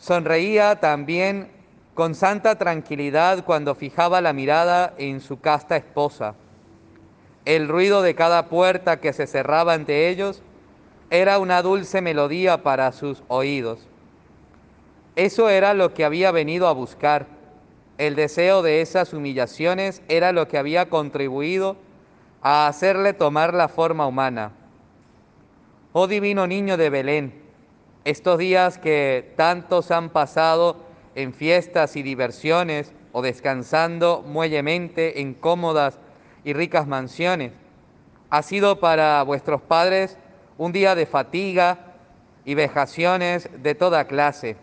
sonreía 0.00 0.80
también 0.80 1.52
con 1.94 2.16
santa 2.16 2.56
tranquilidad 2.58 3.44
cuando 3.44 3.76
fijaba 3.76 4.20
la 4.20 4.32
mirada 4.32 4.94
en 4.98 5.20
su 5.20 5.38
casta 5.38 5.76
esposa 5.76 6.34
el 7.44 7.68
ruido 7.68 8.02
de 8.02 8.14
cada 8.14 8.46
puerta 8.46 9.00
que 9.00 9.12
se 9.12 9.26
cerraba 9.26 9.72
ante 9.72 10.08
ellos 10.08 10.42
era 11.10 11.38
una 11.38 11.62
dulce 11.62 12.00
melodía 12.00 12.62
para 12.62 12.92
sus 12.92 13.22
oídos. 13.28 13.80
Eso 15.16 15.48
era 15.48 15.74
lo 15.74 15.92
que 15.94 16.04
había 16.04 16.30
venido 16.30 16.68
a 16.68 16.72
buscar. 16.72 17.26
El 17.98 18.14
deseo 18.14 18.62
de 18.62 18.80
esas 18.82 19.12
humillaciones 19.12 20.02
era 20.08 20.32
lo 20.32 20.48
que 20.48 20.58
había 20.58 20.88
contribuido 20.88 21.76
a 22.42 22.68
hacerle 22.68 23.14
tomar 23.14 23.52
la 23.52 23.68
forma 23.68 24.06
humana. 24.06 24.52
Oh 25.92 26.06
divino 26.06 26.46
niño 26.46 26.76
de 26.76 26.90
Belén, 26.90 27.39
estos 28.04 28.38
días 28.38 28.78
que 28.78 29.32
tantos 29.36 29.90
han 29.90 30.10
pasado 30.10 30.76
en 31.14 31.34
fiestas 31.34 31.96
y 31.96 32.02
diversiones 32.02 32.92
o 33.12 33.22
descansando 33.22 34.22
muellemente 34.26 35.20
en 35.20 35.34
cómodas 35.34 35.98
y 36.44 36.52
ricas 36.52 36.86
mansiones. 36.86 37.52
Ha 38.30 38.42
sido 38.42 38.80
para 38.80 39.22
vuestros 39.22 39.60
padres 39.60 40.16
un 40.56 40.72
día 40.72 40.94
de 40.94 41.06
fatiga 41.06 41.78
y 42.44 42.54
vejaciones 42.54 43.48
de 43.62 43.74
toda 43.74 44.06
clase. 44.06 44.56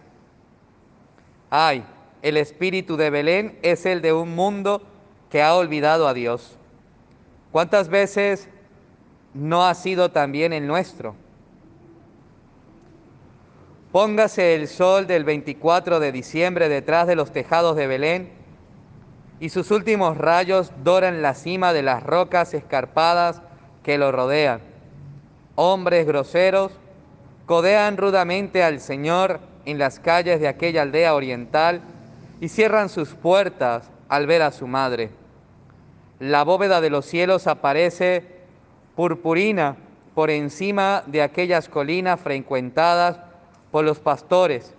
Ay, 1.50 1.84
el 2.22 2.38
espíritu 2.38 2.98
de 2.98 3.10
Belén 3.10 3.60
es 3.62 3.86
el 3.86 4.02
de 4.02 4.14
un 4.14 4.36
mundo 4.36 4.82
que 5.30 5.42
ha 5.42 5.56
olvidado 5.56 6.08
a 6.08 6.14
Dios. 6.14 6.58
¿Cuántas 7.52 7.90
veces 7.90 8.50
no 9.34 9.66
ha 9.66 9.76
sido 9.76 10.12
también 10.12 10.54
el 10.54 10.66
nuestro? 10.66 11.16
Póngase 13.92 14.54
el 14.54 14.68
sol 14.68 15.08
del 15.08 15.24
24 15.24 16.02
de 16.02 16.12
diciembre 16.12 16.68
detrás 16.68 17.08
de 17.08 17.16
los 17.16 17.32
tejados 17.32 17.78
de 17.78 17.88
Belén 17.88 18.30
y 19.40 19.50
sus 19.50 19.72
últimos 19.72 20.18
rayos 20.18 20.72
doran 20.84 21.22
la 21.22 21.34
cima 21.34 21.72
de 21.72 21.84
las 21.84 22.04
rocas 22.04 22.54
escarpadas 22.54 23.42
que 23.84 23.98
lo 23.98 24.12
rodean. 24.12 24.60
Hombres 25.56 26.06
groseros 26.06 26.74
codean 27.46 27.96
rudamente 27.96 28.62
al 28.62 28.82
Señor 28.82 29.40
en 29.66 29.78
las 29.78 30.02
calles 30.02 30.42
de 30.42 30.50
aquella 30.50 30.82
aldea 30.82 31.16
oriental 31.16 31.82
y 32.42 32.50
cierran 32.50 32.90
sus 32.90 33.14
puertas 33.14 33.90
al 34.10 34.28
ver 34.28 34.42
a 34.42 34.52
su 34.52 34.68
madre. 34.68 35.12
La 36.20 36.44
bóveda 36.44 36.82
de 36.82 36.90
los 36.90 37.06
cielos 37.06 37.48
aparece 37.48 38.26
purpurina 38.98 39.78
por 40.14 40.30
encima 40.30 41.04
de 41.06 41.22
aquellas 41.22 41.70
colinas 41.70 42.20
frecuentadas 42.20 43.27
por 43.72 43.84
los 43.86 44.00
pastores. 44.00 44.74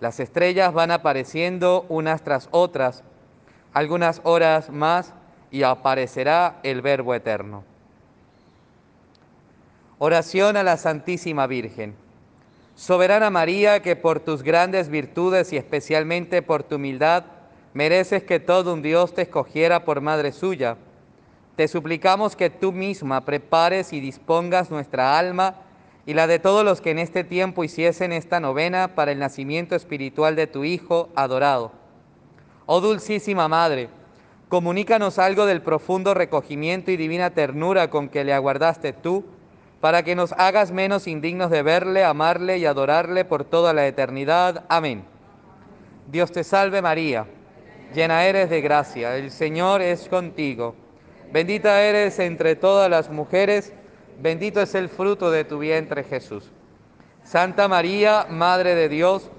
Las 0.00 0.20
estrellas 0.20 0.72
van 0.72 0.90
apareciendo 0.90 1.86
unas 1.88 2.22
tras 2.22 2.48
otras 2.50 3.02
algunas 3.72 4.20
horas 4.24 4.70
más 4.70 5.12
y 5.50 5.62
aparecerá 5.62 6.60
el 6.62 6.82
Verbo 6.82 7.14
Eterno. 7.14 7.64
Oración 9.98 10.56
a 10.56 10.62
la 10.62 10.76
Santísima 10.76 11.46
Virgen. 11.46 11.94
Soberana 12.74 13.30
María, 13.30 13.80
que 13.82 13.96
por 13.96 14.20
tus 14.20 14.42
grandes 14.42 14.88
virtudes 14.88 15.52
y 15.52 15.56
especialmente 15.56 16.42
por 16.42 16.62
tu 16.62 16.76
humildad 16.76 17.24
mereces 17.74 18.24
que 18.24 18.40
todo 18.40 18.74
un 18.74 18.82
Dios 18.82 19.14
te 19.14 19.22
escogiera 19.22 19.84
por 19.84 20.00
madre 20.00 20.32
suya, 20.32 20.76
te 21.56 21.68
suplicamos 21.68 22.34
que 22.34 22.50
tú 22.50 22.72
misma 22.72 23.24
prepares 23.24 23.92
y 23.92 24.00
dispongas 24.00 24.70
nuestra 24.70 25.18
alma 25.18 25.56
y 26.06 26.14
la 26.14 26.26
de 26.26 26.38
todos 26.38 26.64
los 26.64 26.80
que 26.80 26.90
en 26.90 26.98
este 26.98 27.24
tiempo 27.24 27.64
hiciesen 27.64 28.12
esta 28.12 28.40
novena 28.40 28.94
para 28.94 29.12
el 29.12 29.18
nacimiento 29.18 29.76
espiritual 29.76 30.36
de 30.36 30.46
tu 30.46 30.64
Hijo 30.64 31.10
adorado 31.14 31.82
Oh 32.66 32.80
dulcísima 32.80 33.48
Madre, 33.48 33.88
comunícanos 34.48 35.18
algo 35.18 35.46
del 35.46 35.62
profundo 35.62 36.14
recogimiento 36.14 36.90
y 36.90 36.96
divina 36.96 37.30
ternura 37.30 37.90
con 37.90 38.08
que 38.08 38.24
le 38.24 38.32
aguardaste 38.32 38.92
tú, 38.92 39.24
para 39.80 40.04
que 40.04 40.14
nos 40.14 40.32
hagas 40.32 40.70
menos 40.70 41.08
indignos 41.08 41.50
de 41.50 41.62
verle, 41.62 42.04
amarle 42.04 42.58
y 42.58 42.66
adorarle 42.66 43.24
por 43.24 43.44
toda 43.44 43.72
la 43.72 43.86
eternidad. 43.86 44.64
Amén. 44.68 45.04
Dios 46.06 46.30
te 46.30 46.44
salve 46.44 46.80
María, 46.80 47.26
llena 47.92 48.24
eres 48.24 48.48
de 48.48 48.60
gracia, 48.60 49.16
el 49.16 49.32
Señor 49.32 49.82
es 49.82 50.08
contigo. 50.08 50.76
Bendita 51.32 51.82
eres 51.82 52.20
entre 52.20 52.54
todas 52.54 52.88
las 52.88 53.10
mujeres, 53.10 53.72
bendito 54.20 54.60
es 54.60 54.74
el 54.74 54.88
fruto 54.88 55.30
de 55.30 55.44
tu 55.44 55.58
vientre 55.58 56.04
Jesús. 56.04 56.50
Santa 57.24 57.68
María, 57.68 58.26
Madre 58.28 58.74
de 58.74 58.88
Dios, 58.88 59.30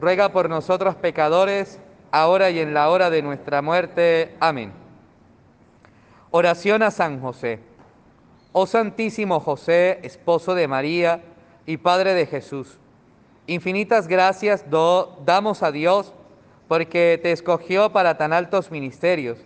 ruega 0.00 0.30
por 0.32 0.48
nosotros 0.48 0.94
pecadores, 0.94 1.80
ahora 2.10 2.50
y 2.50 2.60
en 2.60 2.74
la 2.74 2.88
hora 2.90 3.10
de 3.10 3.22
nuestra 3.22 3.60
muerte. 3.62 4.34
Amén. 4.40 4.72
Oración 6.30 6.82
a 6.82 6.90
San 6.90 7.20
José. 7.20 7.60
Oh 8.52 8.66
Santísimo 8.66 9.40
José, 9.40 9.98
esposo 10.02 10.54
de 10.54 10.68
María 10.68 11.22
y 11.66 11.76
Padre 11.76 12.14
de 12.14 12.26
Jesús, 12.26 12.78
infinitas 13.48 14.06
gracias 14.06 14.64
damos 15.24 15.62
a 15.62 15.72
Dios 15.72 16.12
porque 16.68 17.18
te 17.20 17.32
escogió 17.32 17.90
para 17.90 18.16
tan 18.16 18.32
altos 18.32 18.70
ministerios 18.70 19.38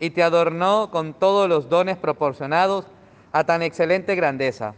y 0.00 0.10
te 0.10 0.22
adornó 0.22 0.90
con 0.90 1.14
todos 1.14 1.48
los 1.48 1.68
dones 1.68 1.96
proporcionados 1.96 2.86
a 3.32 3.44
tan 3.44 3.62
excelente 3.62 4.14
grandeza. 4.14 4.74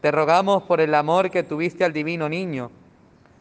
Te 0.00 0.10
rogamos 0.10 0.62
por 0.64 0.80
el 0.80 0.94
amor 0.94 1.30
que 1.30 1.42
tuviste 1.42 1.84
al 1.84 1.92
divino 1.92 2.28
niño, 2.28 2.70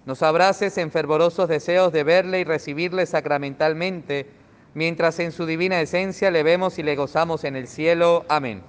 nos 0.05 0.21
abraces 0.21 0.77
en 0.77 0.91
fervorosos 0.91 1.47
deseos 1.47 1.93
de 1.93 2.03
verle 2.03 2.41
y 2.41 2.43
recibirle 2.43 3.05
sacramentalmente 3.05 4.27
mientras 4.73 5.19
en 5.19 5.31
su 5.31 5.45
divina 5.45 5.79
esencia 5.79 6.29
le 6.29 6.43
vemos 6.43 6.77
y 6.77 6.83
le 6.83 6.95
gozamos 6.95 7.45
en 7.45 7.55
el 7.55 7.67
cielo. 7.67 8.25
Amén. 8.27 8.61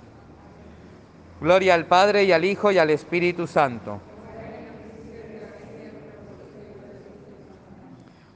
Gloria 1.40 1.74
al 1.74 1.86
Padre 1.86 2.24
y 2.24 2.30
al 2.30 2.44
Hijo 2.44 2.70
y 2.70 2.78
al 2.78 2.90
Espíritu 2.90 3.48
Santo. 3.48 4.00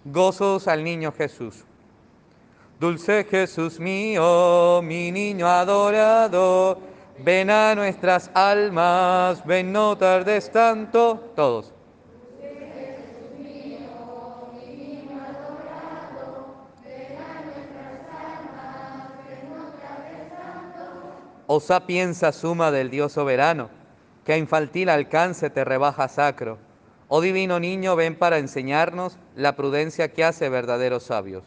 Gozos 0.05 0.67
al 0.67 0.83
niño 0.83 1.13
Jesús. 1.13 1.65
Dulce 2.81 3.25
Jesús 3.25 3.79
mío, 3.79 4.81
mi 4.83 5.13
niño 5.13 5.47
adorado, 5.47 6.81
ven 7.25 7.51
a 7.51 7.75
nuestras 7.75 8.31
almas, 8.35 9.45
ven 9.45 9.73
no 9.73 9.97
tardes 9.97 10.51
tanto, 10.51 11.33
todos. 11.35 11.73
O 21.51 21.61
sapienza 21.61 22.31
suma 22.33 22.71
del 22.71 22.91
Dios 22.91 23.13
soberano, 23.13 23.71
que 24.25 24.35
a 24.35 24.37
infantil 24.37 24.91
alcance 24.91 25.49
te 25.49 25.65
rebaja 25.65 26.07
sacro. 26.09 26.59
Oh 27.09 27.23
divino 27.23 27.59
niño, 27.59 27.97
ven 27.97 28.17
para 28.17 28.37
enseñarnos 28.39 29.17
la 29.35 29.57
prudencia 29.57 30.13
que 30.13 30.25
hace 30.25 30.51
verdaderos 30.51 31.05
sabios. 31.05 31.43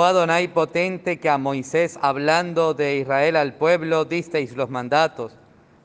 Oh 0.00 0.04
Adonai 0.04 0.46
potente 0.46 1.18
que 1.18 1.28
a 1.28 1.38
Moisés 1.38 1.98
hablando 2.00 2.72
de 2.72 2.98
Israel 2.98 3.34
al 3.34 3.54
pueblo 3.54 4.04
disteis 4.04 4.54
los 4.54 4.70
mandatos 4.70 5.32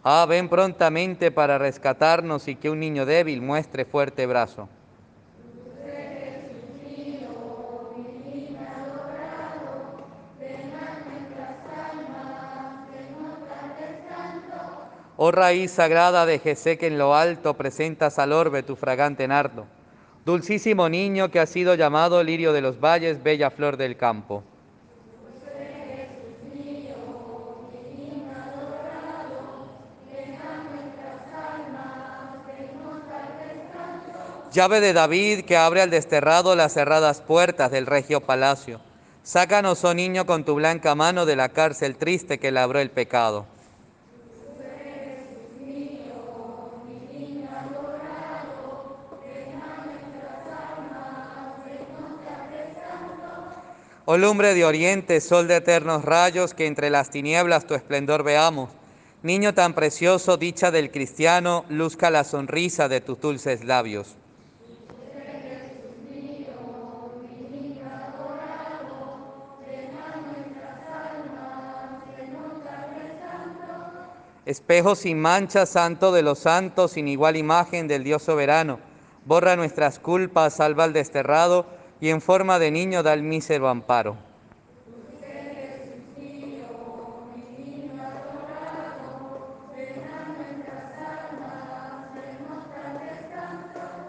Ah, 0.04 0.28
ven 0.30 0.50
prontamente 0.50 1.32
para 1.32 1.58
rescatarnos 1.58 2.48
y 2.48 2.56
que 2.56 2.70
un 2.70 2.80
niño 2.80 3.08
débil 3.08 3.42
muestre 3.42 3.86
fuerte 3.86 4.28
brazo. 4.28 4.70
Oh 15.18 15.32
raíz 15.32 15.72
sagrada 15.72 16.28
de 16.28 16.38
Jesé 16.38 16.78
que 16.78 16.86
en 16.86 17.00
lo 17.00 17.16
alto 17.16 17.56
presentas 17.56 18.20
al 18.20 18.32
orbe 18.32 18.62
tu 18.62 18.76
fragante 18.76 19.28
nardo. 19.28 19.66
Dulcísimo 20.26 20.88
niño 20.88 21.30
que 21.32 21.42
ha 21.42 21.46
sido 21.46 21.76
llamado 21.76 22.24
lirio 22.24 22.54
de 22.54 22.62
los 22.62 22.80
valles, 22.80 23.22
bella 23.22 23.52
flor 23.52 23.76
del 23.76 23.98
campo. 23.98 24.44
Llave 34.54 34.80
de 34.82 34.94
David 34.94 35.46
que 35.46 35.58
abre 35.58 35.82
al 35.82 35.90
desterrado 35.90 36.56
las 36.56 36.74
cerradas 36.74 37.22
puertas 37.22 37.72
del 37.72 37.86
regio 37.86 38.22
palacio. 38.22 38.80
Sácanos, 39.24 39.84
oh 39.84 39.94
niño, 39.94 40.26
con 40.26 40.46
tu 40.46 40.56
blanca 40.56 40.96
mano 40.96 41.26
de 41.26 41.36
la 41.36 41.50
cárcel 41.50 41.98
triste 41.98 42.38
que 42.38 42.52
labró 42.52 42.80
el 42.80 42.92
pecado. 42.92 43.48
Oh 54.16 54.18
lumbre 54.20 54.54
de 54.54 54.64
oriente, 54.64 55.20
sol 55.22 55.48
de 55.48 55.56
eternos 55.56 56.06
rayos, 56.06 56.54
que 56.54 56.68
entre 56.68 56.92
las 56.92 57.10
tinieblas 57.10 57.66
tu 57.66 57.74
esplendor 57.74 58.22
veamos. 58.22 58.70
Niño 59.24 59.56
tan 59.56 59.74
precioso, 59.74 60.38
dicha 60.38 60.70
del 60.70 60.92
cristiano, 60.92 61.66
luzca 61.68 62.12
la 62.12 62.24
sonrisa 62.24 62.88
de 62.88 63.02
tus 63.02 63.20
dulces 63.20 63.66
labios. 63.66 64.16
Espejo 74.46 74.94
sin 74.94 75.20
mancha, 75.20 75.66
santo 75.66 76.12
de 76.12 76.22
los 76.22 76.38
santos, 76.38 76.92
sin 76.92 77.08
igual 77.08 77.36
imagen 77.36 77.88
del 77.88 78.04
Dios 78.04 78.22
soberano, 78.22 78.78
borra 79.26 79.56
nuestras 79.56 79.98
culpas, 79.98 80.58
salva 80.58 80.84
al 80.84 80.94
desterrado 80.94 81.66
y 82.04 82.10
en 82.10 82.20
forma 82.20 82.60
de 82.60 82.70
niño 82.70 83.02
da 83.02 83.14
el 83.14 83.24
mísero 83.24 83.70
amparo. 83.70 84.18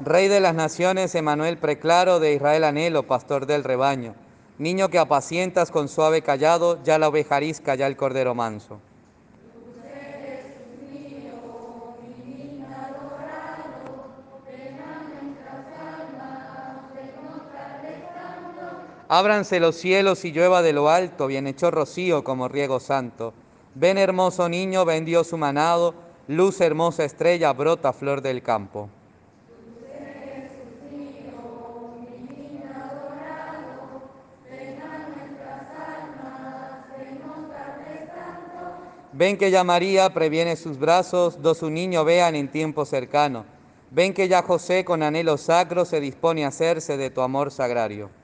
Rey 0.01 0.27
de 0.27 0.41
las 0.41 0.57
naciones, 0.57 1.15
Emanuel 1.15 1.57
preclaro, 1.57 2.19
de 2.19 2.35
Israel 2.35 2.65
anhelo, 2.65 3.05
pastor 3.05 3.47
del 3.47 3.63
rebaño. 3.63 4.17
Niño 4.59 4.89
que 4.89 4.99
apacientas 4.99 5.71
con 5.71 5.89
suave 5.89 6.21
callado, 6.21 6.83
ya 6.83 6.99
la 6.99 7.07
oveja 7.07 7.37
arisca, 7.37 7.77
ya 7.77 7.87
el 7.87 7.97
cordero 7.97 8.35
manso. 8.35 8.81
Ábranse 19.17 19.61
los 19.61 19.77
cielos 19.77 20.25
y 20.25 20.33
llueva 20.33 20.61
de 20.61 20.73
lo 20.73 20.89
alto, 20.89 21.29
bienhechor 21.29 21.73
rocío 21.73 22.25
como 22.25 22.49
riego 22.49 22.81
santo. 22.81 23.33
Ven 23.77 23.97
hermoso 23.97 24.49
niño, 24.49 24.85
ven 24.85 25.05
Dios 25.05 25.29
su 25.29 25.39
manado, 25.39 25.95
luz 26.27 26.61
hermosa 26.61 27.05
estrella, 27.05 27.53
brota 27.53 27.93
flor 27.93 28.23
del 28.23 28.43
campo. 28.43 28.89
Ven 39.13 39.39
que 39.39 39.53
ya 39.53 39.63
María 39.63 40.13
previene 40.13 40.57
sus 40.57 40.77
brazos, 40.77 41.41
do 41.41 41.55
su 41.55 41.71
niño 41.71 42.05
vean 42.05 42.35
en 42.35 42.49
tiempo 42.49 42.85
cercano. 42.85 43.45
Ven 43.93 44.13
que 44.13 44.27
ya 44.27 44.43
José 44.43 44.85
con 44.85 45.05
anhelo 45.05 45.39
sacro 45.39 45.85
se 45.85 46.01
dispone 46.01 46.45
a 46.45 46.49
hacerse 46.49 46.97
de 46.97 47.11
tu 47.11 47.21
amor 47.21 47.53
sagrario. 47.53 48.24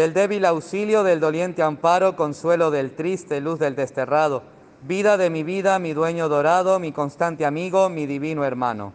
Del 0.00 0.14
débil 0.14 0.46
auxilio, 0.46 1.02
del 1.02 1.20
doliente 1.20 1.62
amparo, 1.62 2.16
consuelo 2.16 2.70
del 2.70 2.92
triste, 2.92 3.38
luz 3.42 3.58
del 3.58 3.76
desterrado, 3.76 4.42
vida 4.80 5.18
de 5.18 5.28
mi 5.28 5.42
vida, 5.42 5.78
mi 5.78 5.92
dueño 5.92 6.30
dorado, 6.30 6.78
mi 6.78 6.90
constante 6.90 7.44
amigo, 7.44 7.90
mi 7.90 8.06
divino 8.06 8.42
hermano. 8.46 8.94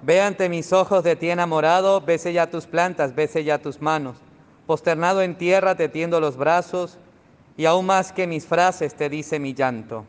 Ve 0.00 0.22
ante 0.22 0.48
mis 0.48 0.72
ojos 0.72 1.04
de 1.04 1.14
ti 1.16 1.28
enamorado, 1.28 2.00
bese 2.00 2.32
ya 2.32 2.48
tus 2.48 2.64
plantas, 2.64 3.14
bese 3.14 3.44
ya 3.44 3.58
tus 3.58 3.82
manos. 3.82 4.16
Posternado 4.66 5.20
en 5.20 5.36
tierra 5.36 5.74
te 5.74 5.90
tiendo 5.90 6.20
los 6.20 6.38
brazos, 6.38 6.96
y 7.58 7.66
aún 7.66 7.84
más 7.84 8.12
que 8.12 8.26
mis 8.26 8.46
frases 8.46 8.94
te 8.94 9.10
dice 9.10 9.38
mi 9.38 9.52
llanto. 9.52 10.06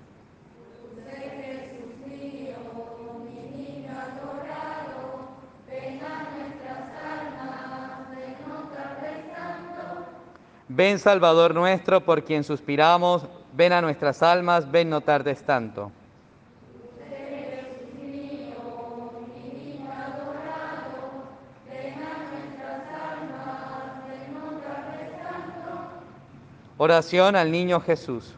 Ven 10.70 11.00
Salvador 11.00 11.56
nuestro, 11.56 12.02
por 12.02 12.24
quien 12.24 12.44
suspiramos, 12.44 13.26
ven 13.54 13.72
a 13.72 13.82
nuestras 13.82 14.22
almas, 14.22 14.70
ven 14.70 14.90
no 14.90 15.02
tardes 15.02 15.44
tanto. 15.44 15.92
Oración 26.80 27.36
al 27.36 27.52
niño 27.52 27.80
Jesús. 27.80 28.36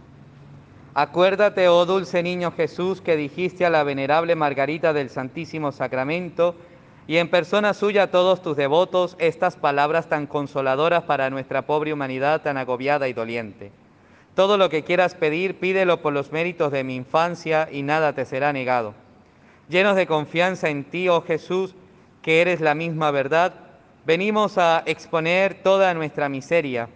Acuérdate, 0.93 1.67
oh 1.67 1.85
dulce 1.85 2.23
niño 2.23 2.51
Jesús, 2.51 3.01
que 3.01 3.17
dijiste 3.17 3.65
a 3.65 3.69
la 3.69 3.83
venerable 3.83 4.35
Margarita 4.35 4.93
del 4.93 5.09
Santísimo 5.09 5.71
Sacramento, 5.71 6.55
y 7.09 7.17
en 7.17 7.27
persona 7.27 7.73
suya 7.73 8.03
a 8.03 8.11
todos 8.11 8.43
tus 8.43 8.55
devotos 8.55 9.15
estas 9.17 9.55
palabras 9.55 10.09
tan 10.09 10.27
consoladoras 10.27 11.05
para 11.05 11.31
nuestra 11.31 11.63
pobre 11.63 11.91
humanidad 11.91 12.43
tan 12.43 12.55
agobiada 12.55 13.07
y 13.07 13.13
doliente. 13.13 13.71
Todo 14.35 14.59
lo 14.59 14.69
que 14.69 14.83
quieras 14.83 15.15
pedir, 15.15 15.55
pídelo 15.55 16.03
por 16.03 16.13
los 16.13 16.31
méritos 16.31 16.71
de 16.71 16.83
mi 16.83 16.95
infancia 16.95 17.67
y 17.71 17.81
nada 17.81 18.13
te 18.13 18.25
será 18.25 18.53
negado. 18.53 18.93
Llenos 19.69 19.95
de 19.95 20.05
confianza 20.05 20.69
en 20.69 20.83
ti, 20.83 21.09
oh 21.09 21.23
Jesús, 21.23 21.73
que 22.21 22.41
eres 22.41 22.61
la 22.61 22.75
misma 22.75 23.09
verdad, 23.09 23.55
venimos 24.05 24.59
a 24.59 24.83
exponer 24.85 25.63
toda 25.63 25.95
nuestra 25.95 26.29
miseria, 26.29 26.89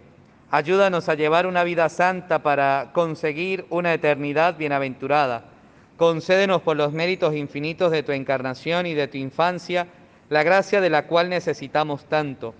Ayúdanos 0.52 1.08
a 1.08 1.14
llevar 1.14 1.48
una 1.48 1.64
vida 1.64 1.88
santa 1.88 2.44
para 2.44 2.90
conseguir 2.92 3.66
una 3.70 3.92
eternidad 3.92 4.56
bienaventurada. 4.56 5.42
Concédenos 5.96 6.62
por 6.62 6.76
los 6.76 6.92
méritos 6.92 7.34
infinitos 7.34 7.90
de 7.90 8.04
tu 8.04 8.12
encarnación 8.12 8.86
y 8.86 8.94
de 8.94 9.08
tu 9.08 9.16
infancia, 9.16 9.88
la 10.34 10.42
gracia 10.42 10.80
de 10.80 10.90
la 10.90 11.06
cual 11.06 11.30
necesitamos 11.30 12.06
tanto. 12.06 12.54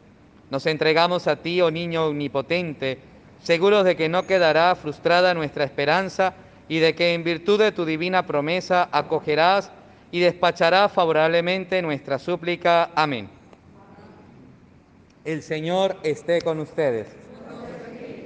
Nos 0.49 0.65
entregamos 0.67 1.27
a 1.27 1.43
ti, 1.43 1.61
oh 1.61 1.73
niño 1.73 2.07
omnipotente, 2.07 2.99
seguros 3.43 3.85
de 3.85 3.97
que 3.97 4.09
no 4.09 4.29
quedará 4.29 4.77
frustrada 4.77 5.35
nuestra 5.35 5.65
esperanza 5.65 6.35
y 6.69 6.79
de 6.79 6.95
que 6.95 7.15
en 7.15 7.25
virtud 7.25 7.59
de 7.59 7.73
tu 7.73 7.85
divina 7.85 8.27
promesa 8.27 8.89
acogerás 8.93 9.73
y 10.13 10.21
despacharás 10.21 10.93
favorablemente 10.93 11.83
nuestra 11.83 12.21
súplica. 12.21 12.91
Amén. 12.95 13.29
El 15.25 15.43
Señor 15.43 15.97
esté 16.05 16.43
con 16.43 16.61
ustedes 16.61 17.09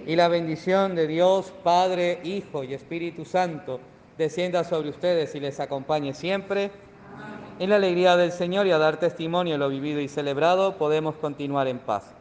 y 0.07 0.15
la 0.15 0.29
bendición 0.29 0.95
de 0.95 1.07
Dios, 1.07 1.55
Padre, 1.65 2.19
Hijo 2.23 2.65
y 2.65 2.75
Espíritu 2.75 3.25
Santo, 3.25 3.81
descienda 4.19 4.63
sobre 4.63 4.91
ustedes 4.91 5.35
y 5.35 5.41
les 5.41 5.59
acompañe 5.59 6.13
siempre. 6.13 6.71
En 7.61 7.71
la 7.71 7.77
alegría 7.77 8.17
del 8.17 8.31
Señor 8.31 8.69
y 8.69 8.71
a 8.71 8.79
dar 8.79 9.01
testimonio 9.01 9.55
de 9.55 9.59
lo 9.59 9.69
vivido 9.69 10.01
y 10.01 10.07
celebrado, 10.07 10.77
podemos 10.77 11.17
continuar 11.17 11.67
en 11.67 11.81
paz. 11.81 12.18